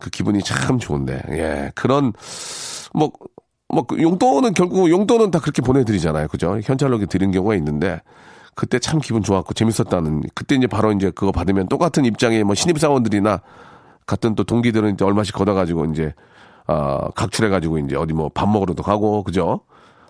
그 0.00 0.08
기분이 0.10 0.42
참 0.42 0.78
좋은데, 0.78 1.22
예. 1.32 1.72
그런, 1.74 2.12
뭐, 2.94 3.12
뭐, 3.68 3.84
그 3.84 4.00
용돈은 4.00 4.54
결국 4.54 4.90
용돈은 4.90 5.30
다 5.30 5.38
그렇게 5.38 5.62
보내드리잖아요. 5.62 6.26
그죠? 6.28 6.58
현찰로 6.64 7.04
드린 7.06 7.30
경우가 7.30 7.54
있는데 7.56 8.00
그때 8.54 8.78
참 8.78 8.98
기분 8.98 9.22
좋았고 9.22 9.54
재밌었다는 9.54 10.22
그때 10.34 10.56
이제 10.56 10.66
바로 10.66 10.90
이제 10.92 11.10
그거 11.14 11.30
받으면 11.32 11.68
똑같은 11.68 12.04
입장의 12.04 12.44
뭐 12.44 12.54
신입사원들이나 12.54 13.42
같은 14.06 14.34
또 14.34 14.42
동기들은 14.42 14.94
이제 14.94 15.04
얼마씩 15.04 15.34
걷어가지고 15.34 15.84
이제 15.92 16.14
아 16.70 17.08
각출해가지고 17.14 17.78
이제 17.78 17.96
어디 17.96 18.12
뭐 18.12 18.28
밥 18.32 18.48
먹으러도 18.48 18.82
가고 18.82 19.22
그죠? 19.24 19.60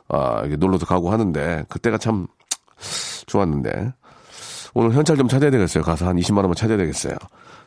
아 0.09 0.43
이게 0.45 0.57
놀러도 0.57 0.85
가고 0.87 1.11
하는데 1.11 1.65
그때가 1.69 1.99
참 1.99 2.27
좋았는데 3.27 3.93
오늘 4.75 4.93
현찰 4.93 5.17
좀 5.17 5.27
찾아야 5.29 5.51
되겠어요. 5.51 5.83
가서 5.83 6.07
한 6.07 6.17
20만 6.17 6.39
원만 6.39 6.55
찾아야 6.55 6.77
되겠어요. 6.79 7.15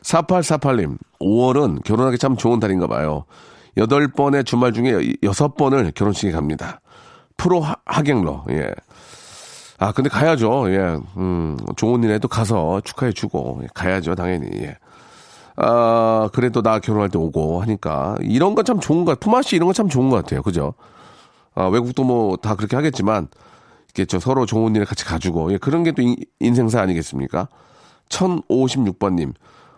4848님 0.02 0.96
5월은 1.20 1.82
결혼하기 1.84 2.18
참 2.18 2.36
좋은 2.36 2.60
달인가 2.60 2.86
봐요. 2.86 3.24
8번의 3.76 4.46
주말 4.46 4.72
중에 4.72 4.92
6번을 5.22 5.92
결혼식에 5.94 6.30
갑니다. 6.32 6.80
프로 7.36 7.60
하, 7.60 7.74
하객로 7.84 8.44
예. 8.50 8.70
아, 9.78 9.90
근데 9.92 10.08
가야죠. 10.08 10.70
예. 10.72 10.96
음, 11.16 11.58
좋은 11.76 12.02
일에도 12.04 12.28
가서 12.28 12.80
축하해주고, 12.84 13.60
예, 13.64 13.66
가야죠, 13.74 14.14
당연히. 14.14 14.46
예. 14.62 14.76
아, 15.56 16.28
그래도 16.32 16.62
나 16.62 16.78
결혼할 16.80 17.10
때 17.10 17.18
오고 17.18 17.62
하니까. 17.62 18.16
이런 18.20 18.54
건 18.54 18.64
참 18.64 18.80
좋은 18.80 19.04
것. 19.04 19.20
품앗이 19.20 19.50
이런 19.52 19.66
건 19.66 19.74
참 19.74 19.88
좋은 19.88 20.10
것 20.10 20.16
같아요. 20.16 20.42
그죠? 20.42 20.74
아, 21.54 21.66
외국도 21.66 22.04
뭐 22.04 22.36
다 22.36 22.54
그렇게 22.56 22.76
하겠지만, 22.76 23.28
이렇게 23.94 24.06
저 24.06 24.18
서로 24.18 24.46
좋은 24.46 24.74
일에 24.74 24.84
같이 24.84 25.04
가주고 25.04 25.52
예, 25.52 25.58
그런 25.58 25.84
게 25.84 25.92
또 25.92 26.02
인생사 26.40 26.80
아니겠습니까? 26.80 27.48
1056번님 28.08 29.32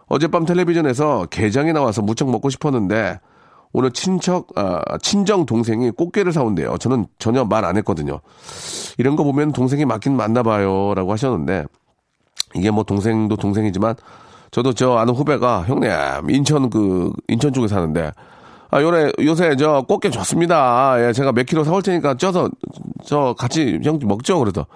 어젯밤 0.08 0.46
텔레비전에서 0.46 1.26
게장이 1.30 1.72
나와서 1.72 2.00
무척 2.02 2.30
먹고 2.30 2.48
싶었는데 2.48 3.20
오늘 3.72 3.90
친척 3.90 4.46
아, 4.56 4.80
친정 5.02 5.44
동생이 5.44 5.90
꽃게를 5.90 6.32
사온대요. 6.32 6.78
저는 6.78 7.06
전혀 7.18 7.44
말 7.44 7.64
안 7.66 7.76
했거든요. 7.76 8.20
이런 8.96 9.16
거 9.16 9.24
보면 9.24 9.52
동생이 9.52 9.84
맞긴 9.84 10.16
맞나 10.16 10.42
봐요라고 10.42 11.12
하셨는데 11.12 11.66
이게 12.54 12.70
뭐 12.70 12.84
동생도 12.84 13.36
동생이지만 13.36 13.96
저도 14.50 14.72
저 14.72 14.96
아는 14.96 15.14
후배가 15.14 15.64
형님 15.64 15.90
인천 16.30 16.70
그 16.70 17.12
인천 17.28 17.52
쪽에 17.52 17.68
사는데 17.68 18.12
아 18.70 18.82
요래 18.82 19.10
요새 19.20 19.56
저 19.56 19.84
꽃게 19.86 20.10
좋습니다. 20.10 20.96
예, 21.06 21.12
제가 21.12 21.32
몇 21.32 21.46
킬로 21.46 21.64
사올 21.64 21.82
테니까 21.82 22.14
쪄서 22.14 22.50
저 23.04 23.34
같이 23.38 23.80
형 23.82 23.98
먹죠. 24.02 24.38
그래서 24.38 24.66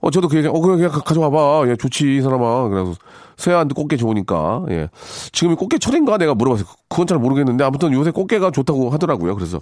어 0.00 0.10
저도 0.10 0.28
그 0.28 0.36
얘기 0.36 0.48
어 0.48 0.52
그래 0.52 0.76
그냥 0.76 0.90
가져와봐. 0.90 1.68
예 1.70 1.76
좋지 1.76 2.16
이 2.16 2.22
사람아. 2.22 2.68
그래서 2.68 2.94
서해안도 3.36 3.74
꽃게 3.74 3.96
좋으니까 3.96 4.64
예 4.70 4.88
지금이 5.32 5.56
꽃게 5.56 5.78
철인가 5.78 6.18
내가 6.18 6.34
물어봤어요. 6.34 6.66
그건 6.88 7.06
잘 7.06 7.18
모르겠는데 7.18 7.64
아무튼 7.64 7.92
요새 7.92 8.10
꽃게가 8.10 8.50
좋다고 8.50 8.90
하더라고요. 8.90 9.34
그래서 9.34 9.60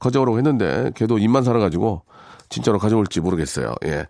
가져오라고 0.00 0.38
했는데 0.38 0.90
걔도 0.94 1.18
입만 1.18 1.44
살아가지고 1.44 2.02
진짜로 2.48 2.78
가져올지 2.78 3.20
모르겠어요. 3.20 3.74
예. 3.84 4.06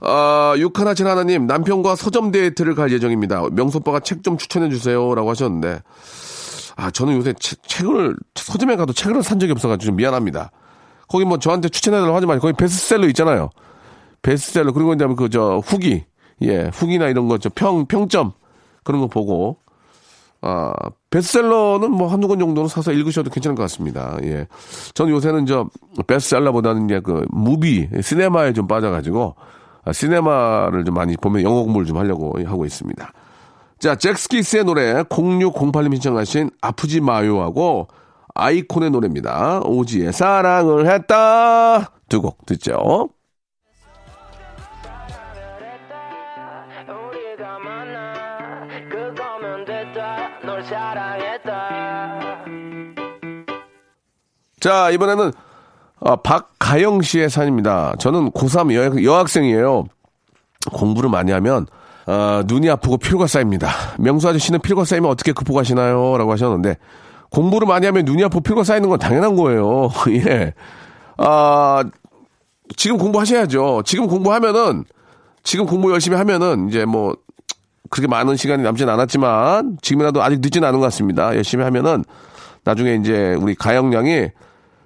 아, 0.00 0.54
육하나칠 0.56 1.06
하나님, 1.06 1.46
남편과 1.46 1.96
서점 1.96 2.30
데이트를 2.30 2.74
갈 2.74 2.92
예정입니다. 2.92 3.42
명소빠가 3.52 4.00
책 4.00 4.22
좀 4.22 4.36
추천해 4.36 4.68
주세요 4.68 5.14
라고 5.14 5.30
하셨는데, 5.30 5.80
아, 6.76 6.90
저는 6.90 7.16
요새 7.16 7.34
책, 7.38 7.62
책을, 7.66 8.16
서점에 8.34 8.76
가도 8.76 8.92
책을 8.92 9.22
산 9.22 9.38
적이 9.40 9.52
없어가지고 9.52 9.86
좀 9.90 9.96
미안합니다. 9.96 10.50
거기 11.08 11.24
뭐 11.24 11.38
저한테 11.38 11.68
추천해달라고 11.68 12.16
하지 12.16 12.26
마시고, 12.26 12.42
거기 12.42 12.56
베스트셀러 12.56 13.06
있잖아요. 13.08 13.50
베스트셀러, 14.22 14.72
그리고 14.72 14.94
이제 14.94 15.06
그, 15.16 15.28
저, 15.30 15.60
후기, 15.64 16.04
예, 16.42 16.70
후기나 16.72 17.08
이런 17.08 17.26
거, 17.26 17.38
저, 17.38 17.48
평, 17.52 17.86
평점, 17.86 18.32
그런 18.84 19.00
거 19.00 19.08
보고, 19.08 19.58
아, 20.40 20.72
베스트셀러는 21.10 21.90
뭐 21.90 22.06
한두 22.06 22.28
권 22.28 22.38
정도는 22.38 22.68
사서 22.68 22.92
읽으셔도 22.92 23.30
괜찮을 23.30 23.56
것 23.56 23.62
같습니다. 23.62 24.16
예. 24.22 24.46
저는 24.94 25.12
요새는 25.12 25.46
저, 25.46 25.68
베스트셀러보다는 26.06 26.84
이제 26.84 27.00
그, 27.00 27.24
무비, 27.30 27.88
시네마에 28.00 28.52
좀 28.52 28.68
빠져가지고, 28.68 29.34
아, 29.36 29.57
시네마를 29.92 30.84
좀 30.84 30.94
많이 30.94 31.16
보면 31.16 31.42
영어 31.42 31.62
공부를 31.62 31.86
좀 31.86 31.96
하려고 31.98 32.34
하고 32.44 32.64
있습니다. 32.64 33.12
자, 33.78 33.94
잭스키스의 33.94 34.64
노래 34.64 35.02
0608님 35.04 35.92
신청하신 35.94 36.50
아프지 36.60 37.00
마요하고 37.00 37.88
아이콘의 38.34 38.90
노래입니다. 38.90 39.60
오지의 39.64 40.12
사랑을 40.12 40.86
했다 40.90 41.90
두 42.08 42.20
곡 42.20 42.44
듣죠. 42.46 43.10
자, 54.60 54.90
이번에는 54.90 55.32
어, 56.00 56.16
박가영 56.16 57.02
씨의 57.02 57.30
사연입니다. 57.30 57.94
저는 57.98 58.30
고3 58.30 58.74
여, 58.74 59.02
여학생이에요. 59.02 59.84
공부를 60.72 61.10
많이 61.10 61.32
하면 61.32 61.66
어, 62.06 62.42
눈이 62.46 62.70
아프고 62.70 62.96
피로가 62.96 63.26
쌓입니다. 63.26 63.70
명수 63.98 64.28
아저씨는 64.28 64.60
피로가 64.60 64.84
쌓이면 64.84 65.10
어떻게 65.10 65.32
극복하시나요? 65.32 66.16
라고 66.16 66.32
하셨는데 66.32 66.76
공부를 67.30 67.66
많이 67.68 67.86
하면 67.86 68.04
눈이 68.04 68.24
아프고 68.24 68.40
피로가 68.40 68.64
쌓이는 68.64 68.88
건 68.88 68.98
당연한 68.98 69.36
거예요. 69.36 69.90
예. 70.26 70.54
아, 71.18 71.84
지금 72.76 72.96
공부하셔야죠. 72.96 73.82
지금 73.84 74.06
공부하면은 74.06 74.84
지금 75.42 75.66
공부 75.66 75.92
열심히 75.92 76.16
하면은 76.16 76.68
이제 76.68 76.84
뭐 76.84 77.14
그렇게 77.90 78.06
많은 78.06 78.36
시간이 78.36 78.62
남진 78.62 78.88
않았지만 78.88 79.78
지금이라도 79.82 80.22
아직 80.22 80.40
늦진 80.40 80.64
않은 80.64 80.78
것 80.78 80.84
같습니다. 80.86 81.34
열심히 81.34 81.64
하면은 81.64 82.04
나중에 82.64 82.94
이제 82.96 83.34
우리 83.40 83.54
가영 83.54 83.92
양이 83.94 84.28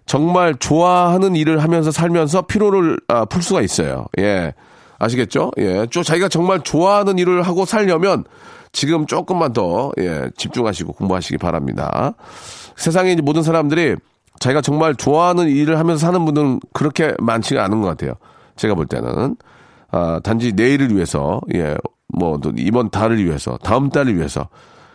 정말 0.06 0.54
좋아하는 0.54 1.36
일을 1.36 1.62
하면서 1.62 1.90
살면서 1.90 2.42
피로를 2.42 2.98
아, 3.08 3.24
풀 3.24 3.42
수가 3.42 3.62
있어요. 3.62 4.06
예. 4.18 4.54
아시겠죠? 4.98 5.50
예. 5.58 5.86
좀 5.86 6.02
자기가 6.02 6.28
정말 6.28 6.60
좋아하는 6.60 7.18
일을 7.18 7.42
하고 7.42 7.64
살려면 7.64 8.24
지금 8.72 9.06
조금만 9.06 9.52
더, 9.52 9.92
예, 9.98 10.30
집중하시고 10.36 10.94
공부하시기 10.94 11.38
바랍니다. 11.38 12.14
세상에 12.76 13.12
이제 13.12 13.20
모든 13.22 13.42
사람들이 13.42 13.96
자기가 14.40 14.60
정말 14.62 14.94
좋아하는 14.94 15.48
일을 15.48 15.78
하면서 15.78 16.06
사는 16.06 16.24
분들은 16.24 16.60
그렇게 16.72 17.14
많지가 17.20 17.62
않은 17.64 17.82
것 17.82 17.88
같아요. 17.88 18.14
제가 18.56 18.74
볼 18.74 18.86
때는. 18.86 19.36
아, 19.90 20.20
단지 20.24 20.52
내일을 20.52 20.94
위해서, 20.94 21.40
예, 21.54 21.76
뭐, 22.08 22.38
또 22.38 22.50
이번 22.56 22.88
달을 22.90 23.22
위해서, 23.22 23.58
다음 23.62 23.90
달을 23.90 24.16
위해서 24.16 24.48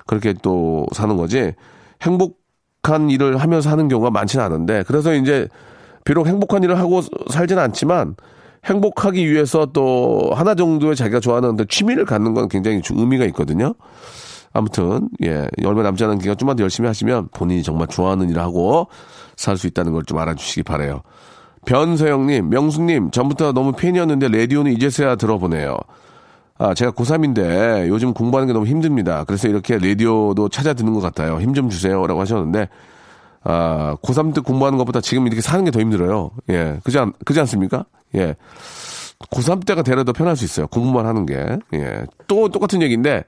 그렇게 0.07 0.33
또 0.41 0.87
사는 0.91 1.15
거지. 1.15 1.53
행복 2.01 2.39
행복한 2.87 3.09
일을 3.09 3.37
하면서 3.37 3.69
하는 3.69 3.89
경우가 3.89 4.11
많지는 4.11 4.43
않은데 4.43 4.83
그래서 4.87 5.13
이제 5.13 5.47
비록 6.05 6.27
행복한 6.27 6.63
일을 6.63 6.79
하고 6.79 7.01
살지는 7.29 7.61
않지만 7.61 8.15
행복하기 8.65 9.29
위해서 9.29 9.65
또 9.67 10.31
하나 10.33 10.55
정도의 10.55 10.95
자기가 10.95 11.19
좋아하는 11.19 11.57
취미를 11.69 12.05
갖는 12.05 12.33
건 12.33 12.47
굉장히 12.47 12.81
의미가 12.89 13.25
있거든요. 13.25 13.73
아무튼 14.53 15.09
예 15.23 15.47
얼마 15.65 15.83
남지 15.83 16.03
않은 16.05 16.19
기간 16.19 16.37
좀만 16.37 16.55
더 16.55 16.63
열심히 16.63 16.87
하시면 16.87 17.29
본인이 17.33 17.61
정말 17.61 17.87
좋아하는 17.87 18.29
일을 18.29 18.41
하고 18.41 18.87
살 19.35 19.57
수 19.57 19.67
있다는 19.67 19.91
걸 19.91 20.03
좀 20.03 20.17
알아주시기 20.17 20.63
바래요. 20.63 21.01
변서영님, 21.65 22.49
명수님 22.49 23.11
전부터 23.11 23.51
너무 23.51 23.73
팬이었는데 23.73 24.29
라디오는 24.29 24.71
이제서야 24.71 25.17
들어보네요. 25.17 25.77
아, 26.59 26.73
제가 26.73 26.91
고3인데 26.91 27.87
요즘 27.87 28.13
공부하는 28.13 28.47
게 28.47 28.53
너무 28.53 28.65
힘듭니다. 28.65 29.23
그래서 29.25 29.47
이렇게 29.47 29.77
라디오도 29.77 30.49
찾아 30.49 30.73
듣는 30.73 30.93
것 30.93 31.01
같아요. 31.01 31.39
힘 31.39 31.53
좀 31.53 31.69
주세요. 31.69 32.05
라고 32.07 32.19
하셨는데, 32.21 32.67
아, 33.43 33.95
고3 34.01 34.33
때 34.33 34.41
공부하는 34.41 34.77
것보다 34.77 34.99
지금 35.01 35.27
이렇게 35.27 35.41
사는 35.41 35.63
게 35.65 35.71
더 35.71 35.79
힘들어요. 35.79 36.31
예. 36.49 36.79
그지, 36.83 36.97
않, 36.99 37.13
그지 37.25 37.39
않습니까? 37.41 37.85
예. 38.15 38.35
고3 39.31 39.65
때가 39.65 39.83
되려 39.83 40.03
더 40.03 40.13
편할 40.13 40.35
수 40.35 40.45
있어요. 40.45 40.67
공부만 40.67 41.05
하는 41.05 41.25
게. 41.25 41.57
예. 41.73 42.05
또 42.27 42.49
똑같은 42.49 42.81
얘기인데, 42.81 43.23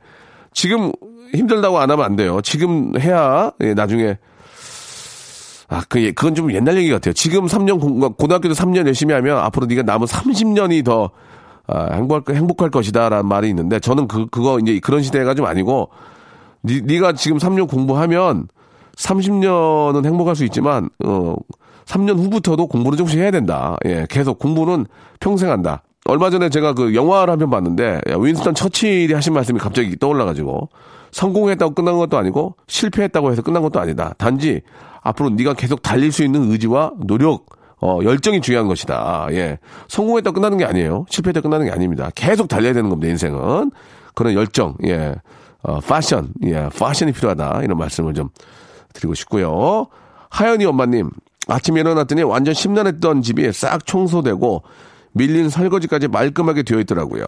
지금 0.54 0.92
힘들다고 1.34 1.78
안 1.80 1.92
하면 1.92 2.06
안 2.06 2.16
돼요. 2.16 2.42
지금 2.42 2.94
해야, 3.00 3.52
예, 3.62 3.74
나중에, 3.76 4.18
아, 5.68 5.84
그, 5.88 6.12
그건 6.14 6.34
좀 6.34 6.52
옛날 6.52 6.78
얘기 6.78 6.90
같아요. 6.90 7.14
지금 7.14 7.46
3년, 7.46 7.80
고등학교도 8.18 8.56
3년 8.56 8.88
열심히 8.88 9.14
하면 9.14 9.38
앞으로 9.38 9.68
네가 9.68 9.84
남은 9.84 10.08
30년이 10.08 10.84
더 10.84 11.12
아, 11.72 11.94
행복할, 11.94 12.36
행복할 12.36 12.70
것이다라는 12.70 13.28
말이 13.28 13.50
있는데 13.50 13.80
저는 13.80 14.08
그, 14.08 14.26
그거 14.28 14.60
이제 14.60 14.80
그런 14.80 15.02
시대가 15.02 15.34
좀 15.36 15.46
아니고 15.46 15.90
니, 16.64 16.82
네가 16.82 17.14
지금 17.14 17.38
3년 17.38 17.70
공부하면 17.70 18.48
30년은 18.98 20.06
행복할 20.06 20.36
수 20.36 20.44
있지만 20.46 20.90
어 21.06 21.36
3년 21.86 22.18
후부터도 22.18 22.68
공부를 22.68 22.98
조금씩 22.98 23.20
해야 23.20 23.32
된다. 23.32 23.76
예, 23.86 24.06
계속 24.10 24.38
공부는 24.40 24.86
평생 25.20 25.50
한다. 25.50 25.82
얼마 26.06 26.30
전에 26.30 26.50
제가 26.50 26.74
그 26.74 26.94
영화를 26.96 27.32
한 27.32 27.40
편 27.40 27.50
봤는데 27.50 28.02
윈스턴 28.20 28.54
처칠이 28.56 29.14
하신 29.14 29.34
말씀이 29.34 29.60
갑자기 29.60 29.98
떠올라가지고 29.98 30.70
성공했다고 31.12 31.74
끝난 31.74 31.98
것도 31.98 32.18
아니고 32.18 32.56
실패했다고 32.68 33.32
해서 33.32 33.42
끝난 33.42 33.64
것도 33.64 33.80
아니다. 33.80 34.14
단지 34.18 34.62
앞으로 35.02 35.30
네가 35.32 35.54
계속 35.54 35.82
달릴 35.82 36.12
수 36.12 36.24
있는 36.24 36.52
의지와 36.52 36.92
노력 36.98 37.46
어, 37.82 38.00
열정이 38.04 38.42
중요한 38.42 38.68
것이다. 38.68 39.28
예. 39.32 39.58
성공했다 39.88 40.32
끝나는 40.32 40.58
게 40.58 40.66
아니에요. 40.66 41.06
실패했다 41.10 41.42
끝나는 41.42 41.66
게 41.66 41.72
아닙니다. 41.72 42.10
계속 42.16 42.48
달려야 42.48 42.74
되는 42.74 42.90
겁니다, 42.90 43.10
인생은. 43.10 43.72
그런 44.16 44.34
열정, 44.34 44.76
예. 44.86 45.16
어, 45.64 45.80
패션, 45.80 46.34
예. 46.46 46.70
패션이 46.78 47.12
필요하다. 47.14 47.62
이런 47.64 47.78
말씀을 47.78 48.14
좀 48.14 48.30
드리고 48.94 49.14
싶고요. 49.14 49.88
하연이 50.30 50.66
엄마님, 50.66 51.10
아침에 51.48 51.80
일어났더니 51.80 52.24
완전 52.24 52.54
심란했던 52.54 53.22
집이 53.22 53.52
싹 53.54 53.86
청소되고 53.86 54.64
밀린 55.14 55.50
설거지까지 55.50 56.08
말끔하게 56.08 56.64
되어 56.64 56.80
있더라고요. 56.80 57.26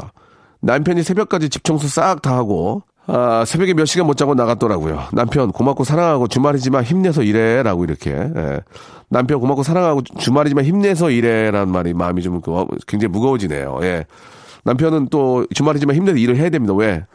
남편이 0.62 1.02
새벽까지 1.04 1.50
집 1.50 1.64
청소 1.64 1.88
싹 1.88 2.22
다 2.22 2.36
하고 2.36 2.84
아, 3.08 3.44
새벽에 3.46 3.74
몇 3.74 3.86
시간 3.86 4.08
못 4.08 4.16
자고 4.16 4.36
나갔더라고요. 4.36 5.10
남편 5.14 5.52
고맙고 5.52 5.84
사랑하고 5.84 6.28
주말이지만 6.28 6.84
힘내서 6.84 7.24
일해라고 7.24 7.84
이렇게. 7.84 8.12
예. 8.12 8.62
남편 9.10 9.40
고맙고 9.40 9.64
사랑하고 9.64 10.02
주말이지만 10.04 10.66
힘내서 10.66 11.10
일해라는 11.10 11.72
말이 11.72 11.94
마음이 11.94 12.22
좀 12.22 12.42
그, 12.42 12.66
굉장히 12.88 13.12
무거워지네요. 13.12 13.80
예. 13.82 14.06
남편은 14.64 15.08
또 15.10 15.46
주말이지만 15.54 15.96
힘내서 15.96 16.18
일을 16.18 16.38
해야 16.38 16.50
됩니다. 16.50 16.74
왜? 16.74 17.06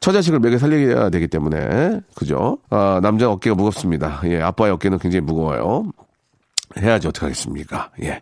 처자식을 0.00 0.40
먹여 0.40 0.58
살려야 0.58 1.10
되기 1.10 1.28
때문에. 1.28 2.00
그죠? 2.14 2.58
아, 2.70 3.00
남자 3.02 3.30
어깨가 3.30 3.54
무겁습니다. 3.54 4.20
예, 4.24 4.40
아빠의 4.40 4.72
어깨는 4.72 4.98
굉장히 4.98 5.24
무거워요. 5.24 5.84
해야지 6.78 7.08
어떡하겠습니까? 7.08 7.90
예. 8.02 8.20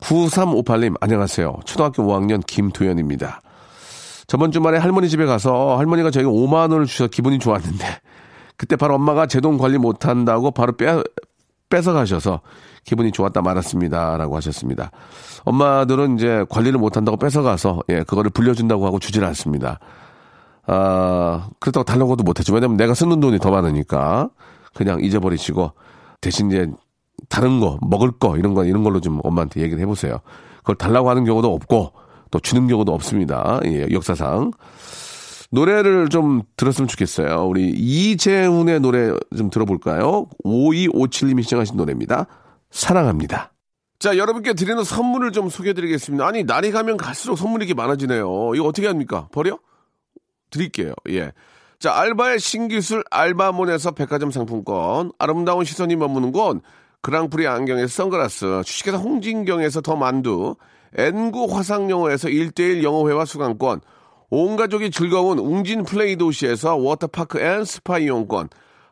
9358님, 0.00 0.96
안녕하세요. 1.00 1.60
초등학교 1.64 2.02
5학년 2.02 2.44
김도현입니다. 2.46 3.40
저번 4.30 4.52
주말에 4.52 4.78
할머니 4.78 5.08
집에 5.08 5.26
가서 5.26 5.76
할머니가 5.76 6.12
저에게 6.12 6.28
5만 6.28 6.70
원을 6.70 6.86
주셔서 6.86 7.08
기분이 7.08 7.40
좋았는데 7.40 7.84
그때 8.56 8.76
바로 8.76 8.94
엄마가 8.94 9.26
제 9.26 9.40
돈 9.40 9.58
관리 9.58 9.76
못한다고 9.76 10.52
바로 10.52 10.76
빼 10.76 11.02
뺏어 11.68 11.92
가셔서 11.92 12.40
기분이 12.84 13.10
좋았다 13.10 13.42
말았습니다라고 13.42 14.36
하셨습니다. 14.36 14.92
엄마들은 15.42 16.14
이제 16.14 16.44
관리를 16.48 16.78
못 16.78 16.96
한다고 16.96 17.16
뺏어 17.16 17.42
가서 17.42 17.80
예, 17.88 18.04
그거를 18.04 18.30
불려준다고 18.30 18.86
하고 18.86 19.00
주질 19.00 19.24
않습니다. 19.24 19.80
아, 20.64 21.48
그렇다고 21.58 21.82
달라고도 21.82 22.22
못하죠. 22.22 22.54
왜냐면 22.54 22.76
내가 22.76 22.94
쓰는 22.94 23.18
돈이 23.18 23.40
더 23.40 23.50
많으니까 23.50 24.30
그냥 24.74 25.00
잊어버리시고 25.02 25.72
대신 26.20 26.52
이제 26.52 26.70
다른 27.28 27.58
거, 27.58 27.78
먹을 27.80 28.12
거 28.12 28.36
이런 28.36 28.54
거 28.54 28.64
이런 28.64 28.84
걸로 28.84 29.00
좀 29.00 29.18
엄마한테 29.24 29.60
얘기를 29.60 29.82
해보세요. 29.82 30.20
그걸 30.58 30.76
달라고 30.76 31.10
하는 31.10 31.24
경우도 31.24 31.52
없고 31.52 31.94
또 32.30 32.38
주는 32.38 32.66
경우도 32.66 32.92
없습니다. 32.92 33.60
예, 33.64 33.86
역사상. 33.90 34.52
노래를 35.50 36.08
좀 36.08 36.42
들었으면 36.56 36.86
좋겠어요. 36.86 37.46
우리 37.46 37.70
이재훈의 37.70 38.80
노래 38.80 39.12
좀 39.36 39.50
들어볼까요? 39.50 40.26
5257님이 40.44 41.42
시청하신 41.42 41.76
노래입니다. 41.76 42.26
사랑합니다. 42.70 43.52
자, 43.98 44.16
여러분께 44.16 44.54
드리는 44.54 44.82
선물을 44.82 45.32
좀 45.32 45.48
소개해 45.48 45.74
드리겠습니다. 45.74 46.26
아니, 46.26 46.44
날이 46.44 46.70
가면 46.70 46.96
갈수록 46.96 47.36
선물이 47.36 47.66
이렇게 47.66 47.74
많아지네요. 47.74 48.54
이거 48.54 48.64
어떻게 48.64 48.86
합니까? 48.86 49.28
버려? 49.32 49.58
드릴게요. 50.50 50.94
예. 51.10 51.32
자, 51.78 51.94
알바의 51.94 52.38
신기술 52.38 53.02
알바몬에서 53.10 53.92
백화점 53.92 54.30
상품권, 54.30 55.12
아름다운 55.18 55.64
시선이 55.64 55.96
머무는 55.96 56.30
곳, 56.32 56.62
그랑프리 57.02 57.46
안경에서 57.46 57.88
선글라스, 57.88 58.62
주식회사 58.64 58.98
홍진경에서 58.98 59.80
더 59.80 59.96
만두, 59.96 60.56
N구 60.96 61.46
화상영어에서 61.50 62.28
1대1 62.28 62.82
영어회화 62.82 63.24
수강권, 63.24 63.80
온 64.30 64.56
가족이 64.56 64.90
즐거운 64.90 65.38
웅진 65.38 65.84
플레이 65.84 66.16
도시에서 66.16 66.76
워터파크 66.76 67.40
and 67.40 67.64
스파 67.64 67.98
이용권, 67.98 68.48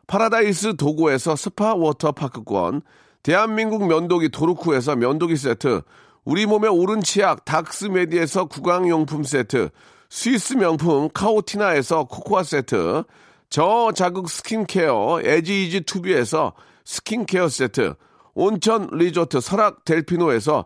파라다이스 0.07 0.75
도구에서 0.75 1.35
스파 1.35 1.75
워터파크권, 1.75 2.81
대한민국 3.23 3.87
면도기 3.87 4.29
도루쿠에서 4.29 4.95
면도기 4.95 5.35
세트, 5.35 5.81
우리 6.25 6.45
몸의 6.45 6.69
오른 6.69 7.01
치약 7.01 7.45
닥스메디에서 7.45 8.45
구강용품 8.45 9.23
세트, 9.23 9.69
스위스 10.09 10.53
명품 10.53 11.09
카오티나에서 11.13 12.05
코코아 12.05 12.43
세트, 12.43 13.03
저자극 13.49 14.29
스킨케어 14.29 15.21
에지이지 15.23 15.81
투비에서 15.81 16.53
스킨케어 16.85 17.47
세트, 17.47 17.95
온천 18.33 18.89
리조트 18.91 19.41
설악 19.41 19.85
델피노에서 19.85 20.65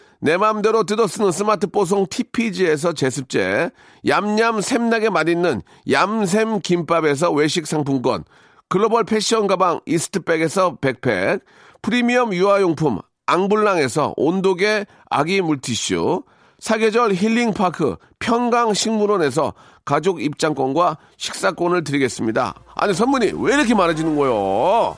내 0.23 0.37
맘대로 0.37 0.83
뜯어 0.83 1.07
쓰는 1.07 1.31
스마트 1.31 1.65
뽀송 1.65 2.05
TPG에서 2.07 2.93
제습제, 2.93 3.71
얌얌 4.07 4.61
샘나게 4.61 5.09
맛있는 5.09 5.63
얌샘 5.89 6.59
김밥에서 6.59 7.31
외식 7.31 7.65
상품권, 7.65 8.23
글로벌 8.69 9.03
패션 9.03 9.47
가방 9.47 9.79
이스트백에서 9.87 10.75
백팩, 10.75 11.41
프리미엄 11.81 12.33
유아용품 12.33 12.99
앙블랑에서 13.25 14.13
온도계 14.15 14.85
아기 15.09 15.41
물티슈, 15.41 16.23
사계절 16.59 17.15
힐링파크 17.15 17.95
평강식물원에서 18.19 19.53
가족 19.83 20.21
입장권과 20.21 20.97
식사권을 21.17 21.83
드리겠습니다. 21.83 22.53
아니 22.75 22.93
선물이 22.93 23.33
왜 23.37 23.55
이렇게 23.55 23.73
많아지는 23.73 24.15
거요? 24.15 24.95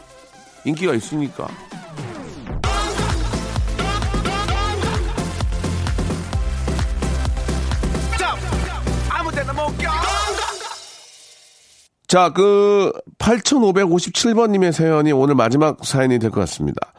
인기가 0.65 0.93
있으니까. 0.93 1.47
자, 12.13 12.29
그 12.29 12.91
8557번님의 13.17 14.71
사연이 14.71 15.11
오늘 15.11 15.33
마지막 15.33 15.83
사연이 15.83 16.19
될 16.19 16.29
것 16.29 16.41
같습니다. 16.41 16.93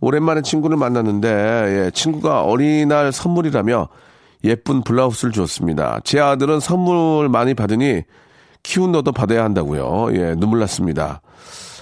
오랜만에 0.00 0.42
친구를 0.42 0.76
만났는데 0.76 1.28
예, 1.28 1.90
친구가 1.92 2.44
어린이날 2.44 3.10
선물이라며 3.10 3.88
예쁜 4.44 4.84
블라우스를 4.84 5.32
줬습니다. 5.32 5.98
제 6.04 6.20
아들은 6.20 6.60
선물 6.60 7.28
많이 7.28 7.54
받으니 7.54 8.02
키운 8.62 8.92
너도 8.92 9.10
받아야 9.10 9.42
한다고요. 9.42 10.10
예, 10.12 10.36
눈물 10.36 10.60
났습니다. 10.60 11.20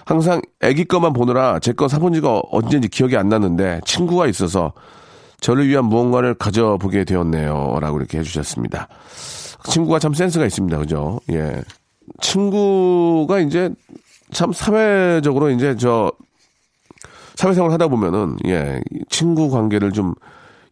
항상 0.07 0.41
애기 0.63 0.87
거만 0.87 1.13
보느라 1.13 1.59
제 1.59 1.75
거 1.75 1.89
사본 1.89 2.15
지가 2.15 2.41
언제인지 2.53 2.89
기억이 2.89 3.19
안 3.19 3.29
나는데 3.29 3.83
친구가 3.85 4.27
있어서 4.29 4.73
저를 5.43 5.69
위한 5.69 5.85
무언가를 5.85 6.33
가져보게 6.33 7.05
되었네요. 7.05 7.81
라고 7.83 7.99
이렇게 7.99 8.17
해주셨습니다. 8.21 8.89
친구가 9.69 9.99
참 9.99 10.15
센스가 10.15 10.47
있습니다. 10.47 10.79
그죠? 10.79 11.21
예. 11.31 11.61
친구가 12.21 13.41
이제 13.41 13.71
참 14.31 14.53
사회적으로 14.53 15.51
이제 15.51 15.77
저 15.77 16.13
사회생활 17.35 17.71
하다 17.73 17.89
보면은 17.89 18.37
예 18.47 18.81
친구 19.09 19.51
관계를 19.51 19.93
좀 19.93 20.15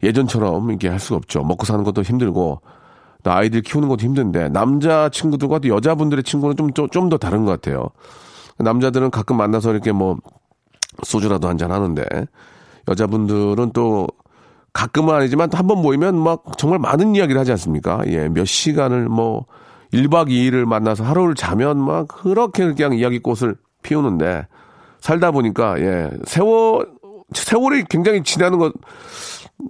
예전처럼 0.03 0.69
이렇게 0.69 0.87
할 0.87 0.99
수가 0.99 1.17
없죠. 1.17 1.43
먹고 1.43 1.65
사는 1.65 1.83
것도 1.83 2.01
힘들고 2.01 2.61
또 3.23 3.31
아이들 3.31 3.61
키우는 3.61 3.87
것도 3.87 4.03
힘든데 4.03 4.49
남자 4.49 5.09
친구들과 5.09 5.59
또 5.59 5.69
여자분들의 5.69 6.23
친구는 6.23 6.55
좀좀더 6.73 7.17
다른 7.17 7.45
것 7.45 7.51
같아요. 7.51 7.89
남자들은 8.57 9.11
가끔 9.11 9.37
만나서 9.37 9.71
이렇게 9.71 9.91
뭐 9.91 10.17
소주라도 11.03 11.47
한잔 11.47 11.71
하는데 11.71 12.03
여자분들은 12.87 13.71
또 13.73 14.07
가끔은 14.73 15.13
아니지만 15.13 15.49
한 15.53 15.67
번 15.67 15.81
모이면 15.81 16.17
막 16.17 16.43
정말 16.57 16.79
많은 16.79 17.15
이야기를 17.15 17.39
하지 17.39 17.51
않습니까? 17.51 18.01
예, 18.07 18.29
몇 18.29 18.45
시간을 18.45 19.09
뭐 19.09 19.45
1박 19.93 20.29
2일을 20.29 20.65
만나서 20.65 21.03
하루를 21.03 21.35
자면 21.35 21.77
막 21.77 22.07
그렇게 22.07 22.73
그냥 22.73 22.93
이야기꽃을 22.93 23.55
피우는데 23.83 24.47
살다 24.99 25.31
보니까 25.31 25.79
예, 25.79 26.09
세월 26.25 26.87
세월이 27.33 27.85
굉장히 27.89 28.23
지나는 28.23 28.57
것 28.57 28.73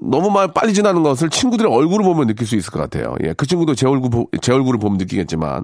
너무 0.02 0.30
말 0.30 0.48
빨리 0.54 0.74
지나는 0.74 1.04
것을 1.04 1.30
친구들의 1.30 1.72
얼굴을 1.72 2.06
보면 2.06 2.28
느낄 2.28 2.48
수 2.48 2.56
있을 2.56 2.72
것 2.72 2.80
같아요. 2.80 3.16
예, 3.24 3.34
그 3.34 3.46
친구도 3.46 3.76
제 3.76 3.88
얼굴 3.88 4.26
제 4.42 4.54
얼굴을 4.54 4.80
보면 4.80 4.98
느끼겠지만 4.98 5.64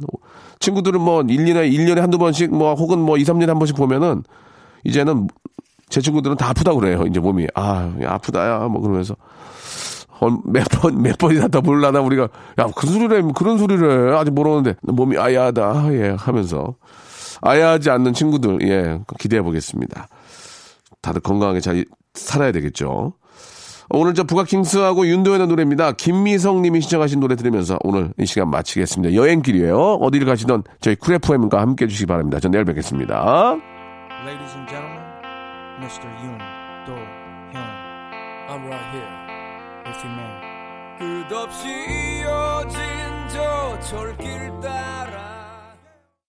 친구들은 0.60 1.00
뭐 1.00 1.22
1년에 1.22 1.72
1년에 1.72 2.00
한두 2.00 2.18
번씩 2.18 2.54
뭐 2.54 2.74
혹은 2.74 3.00
뭐 3.00 3.18
2, 3.18 3.24
3년에 3.24 3.48
한 3.48 3.60
번씩 3.60 3.76
보면은 3.76 4.24
이제는 4.84 5.28
제 5.90 6.02
친구들은 6.02 6.38
다 6.38 6.50
아프다고 6.50 6.80
그래요. 6.80 7.04
이제 7.08 7.20
몸이 7.20 7.48
아, 7.56 7.94
아프다야 8.04 8.68
뭐 8.68 8.82
그러면서 8.82 9.14
어, 9.14 9.18
몇 10.46 10.66
번, 10.70 11.02
몇 11.02 11.18
번이나 11.18 11.48
더 11.48 11.62
불라나 11.62 12.02
우리가, 12.02 12.30
야, 12.60 12.68
그 12.76 12.88
소리를 12.88 13.18
해, 13.18 13.32
그런 13.36 13.58
소리를 13.58 14.12
해. 14.12 14.18
아직 14.18 14.32
모르는데, 14.32 14.76
몸이 14.82 15.18
아야하다, 15.18 15.94
예, 15.94 16.16
하면서. 16.18 16.76
아야하지 17.42 17.90
않는 17.90 18.14
친구들, 18.14 18.68
예, 18.68 19.00
기대해 19.20 19.42
보겠습니다. 19.42 20.08
다들 21.02 21.22
건강하게 21.22 21.60
잘 21.60 21.86
살아야 22.14 22.52
되겠죠. 22.52 23.14
오늘 23.90 24.14
저 24.14 24.24
부가킹스하고 24.24 25.08
윤도현의 25.08 25.48
노래입니다. 25.48 25.94
김미성 25.94 26.62
님이 26.62 26.82
신청하신 26.82 27.22
노래 27.22 27.36
들으면서 27.36 27.78
오늘 27.84 28.12
이 28.20 28.26
시간 28.26 28.50
마치겠습니다. 28.50 29.16
여행길이에요. 29.16 29.78
어디를 29.78 30.28
가시던 30.28 30.64
저희 30.82 30.96
쿨FM과 30.96 31.62
함께 31.62 31.86
해주시기 31.86 32.06
바랍니다. 32.06 32.40
전 32.42 32.52
내일 32.52 32.66
뵙겠습니다. 32.66 33.56
Ladies 34.26 34.56
and 34.56 34.68
gentlemen, 34.68 35.00
Mr. 35.80 36.08
Yoon 36.20 36.38
Do 36.86 36.96
Hyun. 37.54 37.88
I'm 38.50 38.66
right 38.68 38.87
끝없이 41.28 41.68
이어진 41.68 42.80
저 43.30 43.78
철길 43.82 44.60
따라 44.62 45.27